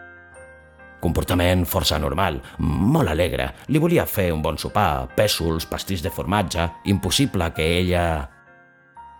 Comportament 0.97 1.61
força 1.69 1.99
normal, 2.01 2.39
molt 2.57 3.11
alegre. 3.11 3.51
Li 3.69 3.81
volia 3.81 4.07
fer 4.09 4.31
un 4.33 4.41
bon 4.41 4.57
sopar, 4.57 5.05
pèsols, 5.17 5.67
pastís 5.69 6.01
de 6.01 6.11
formatge... 6.13 6.65
Impossible 6.89 7.51
que 7.53 7.67
ella... 7.77 8.07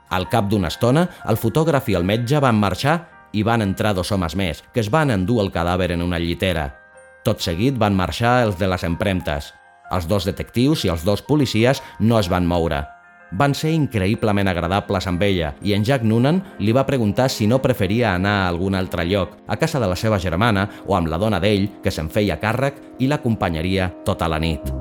Al 0.10 0.26
cap 0.32 0.48
d'una 0.50 0.72
estona, 0.72 1.04
el 1.30 1.38
fotògraf 1.38 1.90
i 1.92 1.98
el 2.00 2.08
metge 2.08 2.40
van 2.42 2.58
marxar 2.58 2.98
i 3.36 3.44
van 3.44 3.62
entrar 3.62 3.94
dos 3.94 4.10
homes 4.16 4.38
més, 4.40 4.64
que 4.74 4.82
es 4.82 4.90
van 4.90 5.12
endur 5.14 5.42
el 5.44 5.52
cadàver 5.54 5.92
en 5.94 6.02
una 6.06 6.18
llitera. 6.18 6.70
Tot 7.28 7.44
seguit 7.44 7.78
van 7.78 7.96
marxar 7.96 8.40
els 8.48 8.58
de 8.58 8.72
les 8.72 8.88
empremtes. 8.88 9.52
Els 9.92 10.08
dos 10.08 10.28
detectius 10.28 10.86
i 10.86 10.94
els 10.94 11.06
dos 11.08 11.22
policies 11.22 11.84
no 12.00 12.20
es 12.20 12.30
van 12.30 12.48
moure 12.48 12.84
van 13.32 13.54
ser 13.56 13.74
increïblement 13.76 14.48
agradables 14.48 15.08
amb 15.10 15.24
ella 15.24 15.54
i 15.62 15.74
en 15.76 15.84
Jack 15.84 16.04
Noonan 16.08 16.42
li 16.64 16.72
va 16.72 16.86
preguntar 16.88 17.28
si 17.30 17.48
no 17.48 17.62
preferia 17.62 18.14
anar 18.16 18.36
a 18.44 18.48
algun 18.48 18.76
altre 18.76 19.06
lloc, 19.06 19.36
a 19.48 19.58
casa 19.58 19.80
de 19.80 19.88
la 19.88 19.96
seva 19.96 20.20
germana 20.20 20.68
o 20.86 20.96
amb 20.96 21.12
la 21.12 21.18
dona 21.18 21.40
d'ell, 21.44 21.68
que 21.84 21.92
se'n 21.92 22.10
feia 22.10 22.40
càrrec 22.40 22.80
i 23.00 23.08
l'acompanyaria 23.08 23.92
tota 24.06 24.30
la 24.32 24.40
nit. 24.40 24.72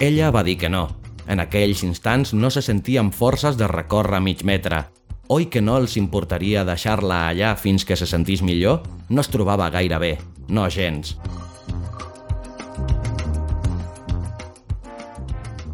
Ella 0.00 0.30
va 0.30 0.42
dir 0.42 0.56
que 0.56 0.70
no. 0.72 0.88
En 1.28 1.40
aquells 1.40 1.84
instants 1.84 2.32
no 2.32 2.48
se 2.50 2.62
sentien 2.64 3.12
forces 3.12 3.58
de 3.60 3.68
recórrer 3.68 4.20
mig 4.24 4.40
metre, 4.48 4.86
oi 5.30 5.46
que 5.46 5.60
no 5.62 5.76
els 5.78 5.94
importaria 5.94 6.64
deixar-la 6.66 7.28
allà 7.28 7.52
fins 7.54 7.84
que 7.86 7.94
se 7.94 8.06
sentís 8.10 8.42
millor? 8.42 8.82
No 9.08 9.22
es 9.22 9.30
trobava 9.30 9.68
gaire 9.70 10.00
bé, 10.02 10.10
no 10.48 10.66
gens. 10.66 11.14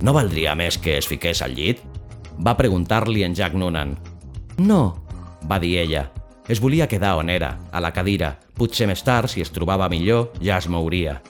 No 0.05 0.13
valdria 0.13 0.53
més 0.55 0.77
que 0.77 0.99
es 1.01 1.09
fiqués 1.09 1.41
al 1.41 1.57
llit? 1.57 1.81
Va 2.37 2.57
preguntar-li 2.59 3.25
en 3.25 3.33
Jack 3.35 3.57
Noonan. 3.57 3.97
No, 4.61 4.83
va 5.49 5.59
dir 5.59 5.79
ella. 5.87 6.11
Es 6.53 6.61
volia 6.61 6.87
quedar 6.87 7.17
on 7.17 7.33
era, 7.33 7.57
a 7.73 7.81
la 7.81 7.95
cadira. 7.97 8.37
Potser 8.55 8.87
més 8.87 9.01
tard, 9.03 9.33
si 9.33 9.41
es 9.41 9.51
trobava 9.51 9.89
millor, 9.89 10.35
ja 10.45 10.61
es 10.61 10.69
mouria. 10.69 11.23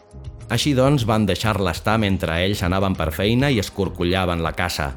Així 0.50 0.74
doncs 0.74 1.06
van 1.06 1.30
deixar-la 1.30 1.72
estar 1.78 1.94
mentre 2.02 2.42
ells 2.42 2.66
anaven 2.66 2.98
per 2.98 3.12
feina 3.14 3.54
i 3.54 3.62
escorcollaven 3.62 4.42
la 4.42 4.52
casa. 4.58 4.96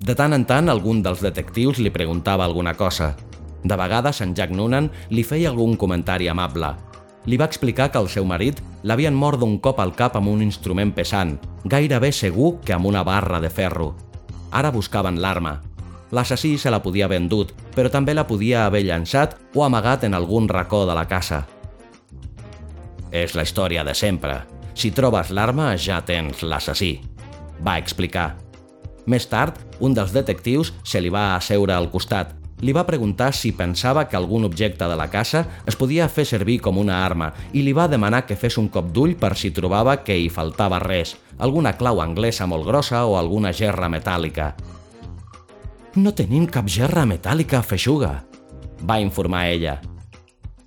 De 0.00 0.14
tant 0.14 0.34
en 0.34 0.44
tant, 0.44 0.68
algun 0.68 1.02
dels 1.02 1.22
detectius 1.22 1.78
li 1.78 1.92
preguntava 1.94 2.44
alguna 2.44 2.74
cosa. 2.74 3.14
De 3.64 3.76
vegades, 3.76 4.20
en 4.20 4.34
Jack 4.34 4.52
Noonan 4.52 4.90
li 5.10 5.24
feia 5.24 5.48
algun 5.50 5.76
comentari 5.76 6.28
amable. 6.28 6.74
Li 7.24 7.38
va 7.40 7.48
explicar 7.48 7.88
que 7.90 8.00
el 8.02 8.10
seu 8.12 8.26
marit 8.28 8.60
l'havien 8.82 9.14
mort 9.16 9.40
d'un 9.40 9.56
cop 9.58 9.80
al 9.80 9.94
cap 9.96 10.18
amb 10.18 10.28
un 10.28 10.42
instrument 10.44 10.92
pesant, 10.92 11.38
gairebé 11.64 12.12
segur 12.12 12.58
que 12.60 12.74
amb 12.76 12.90
una 12.90 13.04
barra 13.04 13.40
de 13.40 13.48
ferro. 13.48 13.94
Ara 14.52 14.70
buscaven 14.70 15.22
l'arma. 15.22 15.60
L'assassí 16.12 16.58
se 16.58 16.70
la 16.70 16.82
podia 16.82 17.08
haver 17.08 17.22
endut, 17.22 17.54
però 17.74 17.90
també 17.90 18.14
la 18.14 18.26
podia 18.28 18.66
haver 18.66 18.84
llançat 18.84 19.38
o 19.54 19.64
amagat 19.64 20.04
en 20.04 20.14
algun 20.14 20.48
racó 20.48 20.84
de 20.86 20.94
la 20.94 21.08
casa. 21.08 21.46
És 23.10 23.34
la 23.34 23.42
història 23.42 23.84
de 23.84 23.94
sempre. 23.94 24.42
Si 24.74 24.90
trobes 24.90 25.30
l'arma, 25.30 25.72
ja 25.78 26.02
tens 26.04 26.42
l'assassí, 26.42 26.98
va 27.64 27.78
explicar. 27.78 28.43
Més 29.06 29.26
tard, 29.28 29.58
un 29.80 29.94
dels 29.94 30.14
detectius 30.14 30.72
se 30.82 31.00
li 31.00 31.12
va 31.12 31.34
asseure 31.34 31.74
al 31.74 31.90
costat. 31.92 32.32
Li 32.64 32.72
va 32.72 32.86
preguntar 32.86 33.32
si 33.34 33.50
pensava 33.52 34.06
que 34.08 34.16
algun 34.16 34.44
objecte 34.46 34.86
de 34.88 34.96
la 34.96 35.08
casa 35.12 35.42
es 35.68 35.76
podia 35.76 36.08
fer 36.08 36.24
servir 36.24 36.60
com 36.64 36.78
una 36.78 37.02
arma 37.04 37.32
i 37.52 37.64
li 37.66 37.74
va 37.76 37.88
demanar 37.90 38.22
que 38.24 38.38
fes 38.40 38.56
un 38.56 38.70
cop 38.72 38.92
d'ull 38.94 39.16
per 39.20 39.34
si 39.36 39.50
trobava 39.52 39.98
que 40.06 40.16
hi 40.16 40.30
faltava 40.32 40.78
res, 40.80 41.16
alguna 41.38 41.74
clau 41.76 42.00
anglesa 42.00 42.46
molt 42.46 42.64
grossa 42.64 43.04
o 43.04 43.18
alguna 43.18 43.52
gerra 43.52 43.90
metàl·lica. 43.92 44.52
No 45.96 46.14
tenim 46.16 46.46
cap 46.46 46.70
gerra 46.70 47.04
metàl·lica 47.06 47.60
feixuga, 47.62 48.22
va 48.82 49.00
informar 49.02 49.46
ella. 49.50 49.80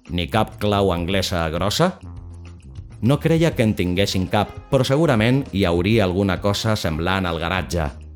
Ni 0.10 0.28
cap 0.32 0.56
clau 0.62 0.94
anglesa 0.94 1.48
grossa? 1.50 1.98
No 3.02 3.20
creia 3.20 3.52
que 3.56 3.66
en 3.66 3.76
tinguessin 3.78 4.28
cap, 4.32 4.54
però 4.72 4.86
segurament 4.88 5.44
hi 5.54 5.66
hauria 5.66 6.06
alguna 6.06 6.40
cosa 6.42 6.76
semblant 6.76 7.28
al 7.30 7.40
garatge. 7.40 8.07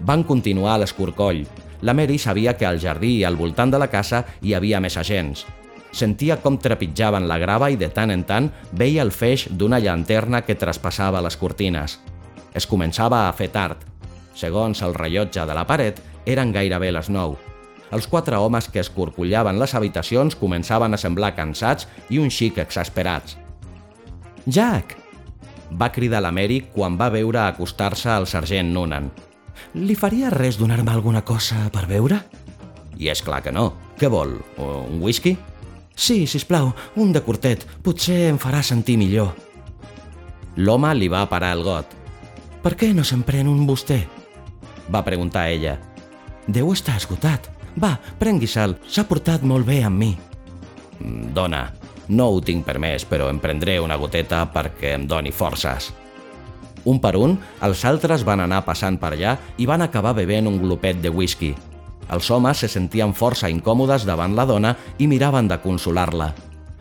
Van 0.00 0.22
continuar 0.22 0.74
a 0.74 0.82
l'escorcoll. 0.82 1.44
La 1.82 1.94
Mary 1.94 2.18
sabia 2.18 2.56
que 2.56 2.66
al 2.66 2.80
jardí 2.82 3.18
i 3.18 3.24
al 3.24 3.36
voltant 3.36 3.70
de 3.70 3.78
la 3.78 3.90
casa 3.90 4.24
hi 4.42 4.54
havia 4.54 4.80
més 4.80 4.96
agents. 4.98 5.44
Sentia 5.92 6.36
com 6.42 6.58
trepitjaven 6.60 7.26
la 7.28 7.38
grava 7.38 7.70
i 7.70 7.78
de 7.80 7.88
tant 7.94 8.12
en 8.12 8.24
tant 8.28 8.50
veia 8.72 9.02
el 9.02 9.10
feix 9.10 9.46
d'una 9.50 9.80
llanterna 9.80 10.42
que 10.44 10.58
traspassava 10.58 11.22
les 11.24 11.36
cortines. 11.36 11.98
Es 12.54 12.66
començava 12.66 13.26
a 13.28 13.32
fer 13.32 13.48
tard. 13.54 13.82
Segons 14.34 14.82
el 14.82 14.94
rellotge 14.94 15.46
de 15.46 15.54
la 15.56 15.66
paret, 15.66 16.00
eren 16.26 16.52
gairebé 16.52 16.92
les 16.92 17.08
9. 17.08 17.38
Els 17.90 18.06
quatre 18.06 18.36
homes 18.36 18.68
que 18.68 18.82
escorcollaven 18.84 19.58
les 19.58 19.74
habitacions 19.74 20.36
començaven 20.36 20.92
a 20.92 21.00
semblar 21.00 21.34
cansats 21.34 21.88
i 22.10 22.20
un 22.20 22.28
xic 22.30 22.60
exasperats. 22.60 23.38
Jack! 24.46 24.96
va 25.68 25.90
cridar 25.92 26.22
la 26.24 26.32
Mary 26.32 26.62
quan 26.72 26.96
va 26.96 27.10
veure 27.12 27.42
acostar-se 27.44 28.08
al 28.10 28.26
sergent 28.26 28.72
Noonan. 28.72 29.10
Li 29.74 29.96
faria 29.98 30.30
res 30.34 30.58
donar-me 30.58 30.92
alguna 30.92 31.22
cosa 31.22 31.68
per 31.72 31.86
beure? 31.90 32.20
I 32.98 33.10
és 33.12 33.22
clar 33.22 33.42
que 33.44 33.52
no. 33.54 33.72
Què 33.98 34.10
vol? 34.10 34.36
Un 34.58 35.02
whisky? 35.02 35.36
Sí, 35.98 36.26
si 36.30 36.38
plau, 36.46 36.72
un 36.96 37.12
de 37.12 37.22
curtet. 37.26 37.64
Potser 37.82 38.28
em 38.28 38.38
farà 38.38 38.62
sentir 38.62 38.96
millor. 38.98 39.34
L'home 40.58 40.92
li 40.94 41.08
va 41.10 41.26
parar 41.30 41.52
el 41.56 41.64
got. 41.66 41.94
Per 42.62 42.74
què 42.78 42.92
no 42.94 43.04
se'n 43.06 43.22
pren 43.26 43.50
un 43.50 43.66
vostè? 43.66 43.98
Va 44.90 45.04
preguntar 45.06 45.48
ella. 45.50 45.76
Deu 46.46 46.72
estar 46.72 46.96
esgotat. 46.98 47.50
Va, 47.78 47.92
prengui-se'l. 48.18 48.78
S'ha 48.88 49.04
portat 49.06 49.44
molt 49.46 49.66
bé 49.66 49.82
amb 49.86 49.98
mi. 49.98 50.12
Mm, 50.98 51.32
dona, 51.34 51.66
no 52.08 52.30
ho 52.32 52.40
tinc 52.40 52.64
permès, 52.66 53.04
però 53.06 53.28
em 53.30 53.38
prendré 53.38 53.78
una 53.82 53.98
goteta 54.00 54.46
perquè 54.54 54.94
em 54.96 55.06
doni 55.06 55.30
forces. 55.30 55.92
Un 56.84 57.00
per 57.02 57.16
un, 57.16 57.38
els 57.62 57.84
altres 57.88 58.24
van 58.26 58.44
anar 58.44 58.62
passant 58.66 58.98
per 59.00 59.14
allà 59.14 59.36
i 59.58 59.66
van 59.66 59.82
acabar 59.82 60.14
bevent 60.14 60.46
un 60.46 60.58
glopet 60.62 61.00
de 61.02 61.10
whisky. 61.10 61.54
Els 62.08 62.30
homes 62.30 62.62
se 62.62 62.68
sentien 62.72 63.12
força 63.14 63.50
incòmodes 63.52 64.06
davant 64.08 64.36
la 64.36 64.46
dona 64.48 64.74
i 64.98 65.06
miraven 65.06 65.48
de 65.48 65.58
consolar-la. 65.60 66.32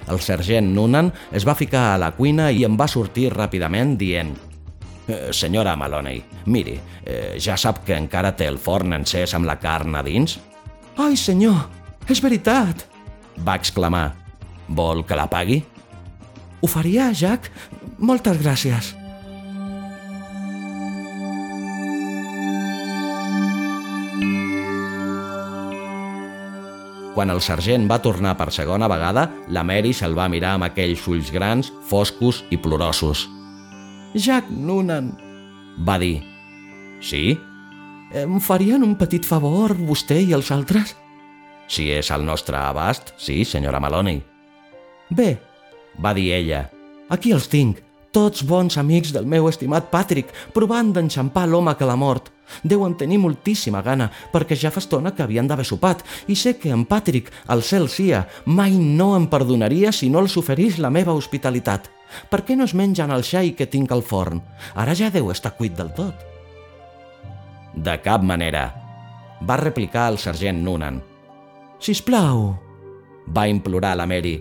El 0.07 0.21
sergent 0.23 0.69
Noonan 0.73 1.11
es 1.35 1.43
va 1.47 1.55
ficar 1.55 1.93
a 1.93 1.97
la 1.99 2.13
cuina 2.15 2.51
i 2.51 2.63
en 2.63 2.77
va 2.79 2.87
sortir 2.87 3.27
ràpidament 3.33 3.97
dient 3.99 4.35
eh, 5.07 5.33
Senyora 5.33 5.75
Maloney, 5.75 6.21
miri, 6.45 6.77
eh, 7.03 7.35
ja 7.39 7.57
sap 7.57 7.83
que 7.85 7.97
encara 7.97 8.35
té 8.35 8.47
el 8.47 8.59
forn 8.59 8.95
encès 8.95 9.33
amb 9.35 9.47
la 9.47 9.57
carn 9.59 9.95
a 9.95 10.03
dins? 10.05 10.37
Ai, 10.97 11.17
senyor, 11.19 11.67
és 12.09 12.21
veritat! 12.23 12.87
Va 13.45 13.57
exclamar. 13.59 14.15
Vol 14.67 15.03
que 15.07 15.15
la 15.15 15.27
pagui? 15.31 15.61
Ho 16.61 16.67
faria, 16.67 17.11
Jack? 17.13 17.51
Moltes 17.99 18.39
gràcies. 18.41 18.95
Quan 27.17 27.31
el 27.33 27.39
sergent 27.41 27.87
va 27.89 27.97
tornar 27.97 28.35
per 28.37 28.51
segona 28.53 28.85
vegada, 28.85 29.23
la 29.49 29.63
Mary 29.65 29.89
se'l 29.89 30.13
va 30.13 30.27
mirar 30.29 30.51
amb 30.53 30.67
aquells 30.67 31.01
ulls 31.09 31.31
grans, 31.33 31.71
foscos 31.89 32.43
i 32.53 32.59
plorosos. 32.61 33.23
Jack 34.13 34.51
Noonan, 34.53 35.07
va 35.81 35.95
dir. 35.97 36.19
Sí? 37.01 37.33
Em 38.13 38.37
farien 38.37 38.85
un 38.85 38.93
petit 39.01 39.25
favor, 39.25 39.73
vostè 39.89 40.19
i 40.27 40.35
els 40.37 40.53
altres? 40.53 40.93
Si 41.65 41.87
és 41.89 42.13
al 42.13 42.21
nostre 42.21 42.61
abast, 42.61 43.15
sí, 43.17 43.41
senyora 43.49 43.81
Maloney. 43.81 44.21
Bé, 45.09 45.31
va 45.97 46.13
dir 46.13 46.29
ella. 46.37 46.67
Aquí 47.09 47.33
els 47.33 47.49
tinc, 47.49 47.81
tots 48.13 48.45
bons 48.45 48.77
amics 48.77 49.09
del 49.17 49.25
meu 49.25 49.49
estimat 49.49 49.89
Patrick, 49.89 50.29
provant 50.53 50.93
d'enxampar 50.93 51.49
l'home 51.49 51.73
que 51.81 51.89
l'ha 51.89 51.97
mort. 51.97 52.29
Deuen 52.63 52.95
tenir 52.97 53.19
moltíssima 53.21 53.81
gana, 53.81 54.09
perquè 54.33 54.55
ja 54.55 54.71
fa 54.71 54.81
estona 54.83 55.13
que 55.15 55.23
havien 55.23 55.47
d'haver 55.47 55.65
sopat, 55.65 56.03
i 56.27 56.35
sé 56.35 56.57
que 56.57 56.71
en 56.73 56.85
Patrick, 56.85 57.31
al 57.47 57.63
cel 57.63 57.89
sia, 57.89 58.25
mai 58.45 58.77
no 58.77 59.15
em 59.17 59.27
perdonaria 59.27 59.91
si 59.91 60.09
no 60.09 60.23
els 60.23 60.37
oferís 60.37 60.79
la 60.79 60.91
meva 60.93 61.15
hospitalitat. 61.17 61.91
Per 62.31 62.43
què 62.47 62.55
no 62.55 62.65
es 62.65 62.73
mengen 62.73 63.11
el 63.11 63.23
xai 63.27 63.53
que 63.55 63.67
tinc 63.67 63.91
al 63.91 64.03
forn? 64.03 64.41
Ara 64.75 64.95
ja 64.95 65.11
deu 65.13 65.31
estar 65.31 65.55
cuit 65.57 65.75
del 65.77 65.91
tot. 65.95 66.15
De 67.75 67.97
cap 68.01 68.23
manera, 68.23 68.71
va 69.43 69.59
replicar 69.61 70.07
el 70.11 70.17
sergent 70.17 70.63
Noonan. 70.63 71.01
Sisplau, 71.79 72.55
va 73.35 73.47
implorar 73.47 73.95
la 73.99 74.07
Mary. 74.09 74.37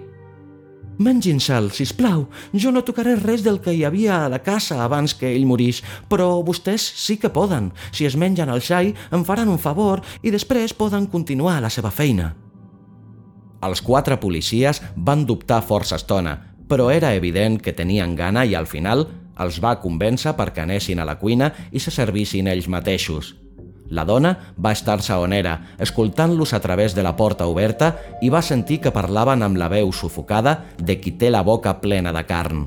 Mengin-se'l, 0.99 1.69
sisplau. 1.77 2.25
Jo 2.57 2.73
no 2.73 2.83
tocaré 2.85 3.17
res 3.21 3.45
del 3.45 3.61
que 3.61 3.75
hi 3.77 3.85
havia 3.85 4.23
a 4.25 4.31
la 4.33 4.41
casa 4.41 4.81
abans 4.85 5.15
que 5.15 5.29
ell 5.35 5.45
morís, 5.45 5.83
però 6.09 6.41
vostès 6.47 6.87
sí 6.97 7.19
que 7.21 7.29
poden. 7.29 7.73
Si 7.93 8.09
es 8.09 8.17
mengen 8.17 8.49
el 8.49 8.65
xai, 8.65 8.95
em 9.13 9.25
faran 9.25 9.53
un 9.53 9.61
favor 9.61 10.01
i 10.23 10.33
després 10.33 10.73
poden 10.73 11.07
continuar 11.13 11.61
la 11.61 11.71
seva 11.71 11.93
feina. 11.93 12.33
Els 13.67 13.83
quatre 13.83 14.17
policies 14.21 14.81
van 14.97 15.25
dubtar 15.29 15.63
força 15.65 16.01
estona, 16.01 16.37
però 16.69 16.91
era 16.93 17.15
evident 17.15 17.61
que 17.61 17.77
tenien 17.77 18.17
gana 18.17 18.45
i 18.45 18.55
al 18.55 18.67
final 18.67 19.07
els 19.39 19.61
va 19.61 19.77
convèncer 19.81 20.33
perquè 20.37 20.65
anessin 20.65 21.01
a 21.01 21.09
la 21.09 21.19
cuina 21.21 21.53
i 21.73 21.81
se 21.81 21.93
servissin 21.93 22.49
ells 22.49 22.69
mateixos. 22.73 23.35
La 23.91 24.05
dona 24.05 24.33
va 24.59 24.73
estar-se 24.75 25.15
on 25.15 25.33
era, 25.33 25.57
escoltant-los 25.79 26.53
a 26.55 26.61
través 26.61 26.95
de 26.95 27.05
la 27.07 27.15
porta 27.17 27.47
oberta 27.47 27.93
i 28.23 28.31
va 28.33 28.43
sentir 28.43 28.81
que 28.83 28.95
parlaven 28.95 29.45
amb 29.47 29.59
la 29.61 29.69
veu 29.71 29.93
sufocada 29.93 30.59
de 30.79 30.99
qui 31.01 31.15
té 31.19 31.31
la 31.31 31.45
boca 31.47 31.77
plena 31.81 32.13
de 32.13 32.25
carn. 32.27 32.65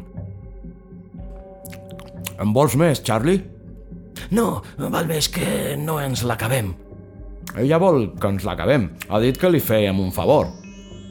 En 2.39 2.53
vols 2.55 2.77
més, 2.79 3.03
Charlie? 3.03 3.41
No, 4.32 4.62
val 4.79 5.10
més 5.10 5.27
que 5.32 5.75
no 5.79 5.99
ens 5.99 6.23
l'acabem. 6.23 6.71
Ella 7.60 7.79
vol 7.82 8.13
que 8.19 8.29
ens 8.32 8.45
l'acabem. 8.47 8.88
Ha 9.10 9.19
dit 9.19 9.38
que 9.39 9.51
li 9.51 9.60
fèiem 9.60 9.99
un 9.99 10.13
favor. 10.15 10.47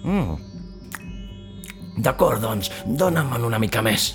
Mm. 0.04 0.38
D'acord, 1.98 2.40
doncs, 2.40 2.70
dona'm 2.86 3.34
una 3.44 3.58
mica 3.60 3.82
més. 3.82 4.14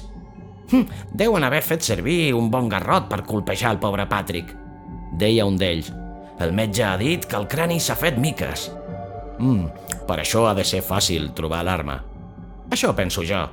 Hm, 0.71 0.87
deuen 1.13 1.43
haver 1.43 1.61
fet 1.61 1.83
servir 1.85 2.33
un 2.33 2.49
bon 2.49 2.69
garrot 2.71 3.09
per 3.11 3.25
colpejar 3.27 3.75
el 3.75 3.81
pobre 3.83 4.07
Patrick 4.09 4.62
deia 5.19 5.45
un 5.45 5.57
d'ells. 5.57 5.91
El 6.41 6.53
metge 6.53 6.83
ha 6.83 6.97
dit 6.97 7.25
que 7.25 7.37
el 7.37 7.47
crani 7.47 7.79
s'ha 7.79 7.95
fet 7.99 8.17
miques. 8.19 8.69
Mm, 9.39 9.67
per 10.07 10.19
això 10.19 10.47
ha 10.49 10.53
de 10.57 10.65
ser 10.67 10.81
fàcil 10.85 11.31
trobar 11.37 11.63
l'arma. 11.65 11.99
Això 12.73 12.93
penso 12.95 13.23
jo. 13.27 13.43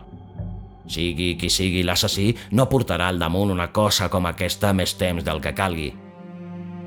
Sigui 0.91 1.37
qui 1.39 1.51
sigui 1.53 1.85
l'assassí, 1.87 2.33
no 2.57 2.67
portarà 2.69 3.11
al 3.13 3.21
damunt 3.21 3.53
una 3.55 3.69
cosa 3.71 4.09
com 4.11 4.27
aquesta 4.27 4.73
més 4.75 4.97
temps 4.99 5.25
del 5.25 5.41
que 5.41 5.55
calgui. 5.55 5.91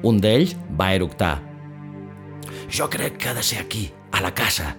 Un 0.03 0.19
d'ells 0.19 0.57
va 0.79 0.91
eructar. 0.95 1.37
Jo 2.67 2.89
crec 2.91 3.17
que 3.17 3.29
ha 3.29 3.37
de 3.37 3.43
ser 3.43 3.61
aquí, 3.61 3.85
a 4.11 4.19
la 4.21 4.33
casa. 4.35 4.73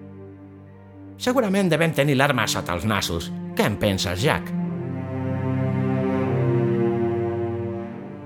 Segurament 1.16 1.70
devem 1.70 1.94
tenir 1.94 2.18
l'arma 2.18 2.44
sota 2.50 2.74
els 2.74 2.84
nassos. 2.84 3.30
Què 3.56 3.64
en 3.70 3.78
penses, 3.80 4.20
Jack? 4.20 4.50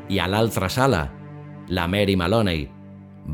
I 0.08 0.18
a 0.24 0.26
l'altra 0.26 0.70
sala, 0.72 1.04
la 1.68 1.86
Mary 1.86 2.16
Maloney 2.16 2.66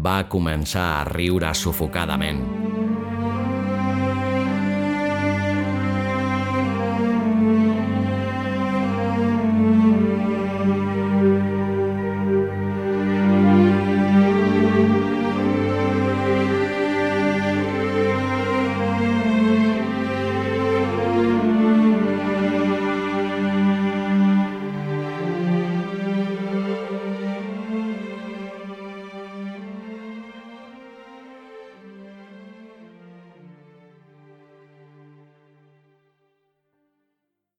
va 0.03 0.25
començar 0.27 0.87
a 0.99 1.05
riure 1.07 1.53
sufocadament. 1.55 2.74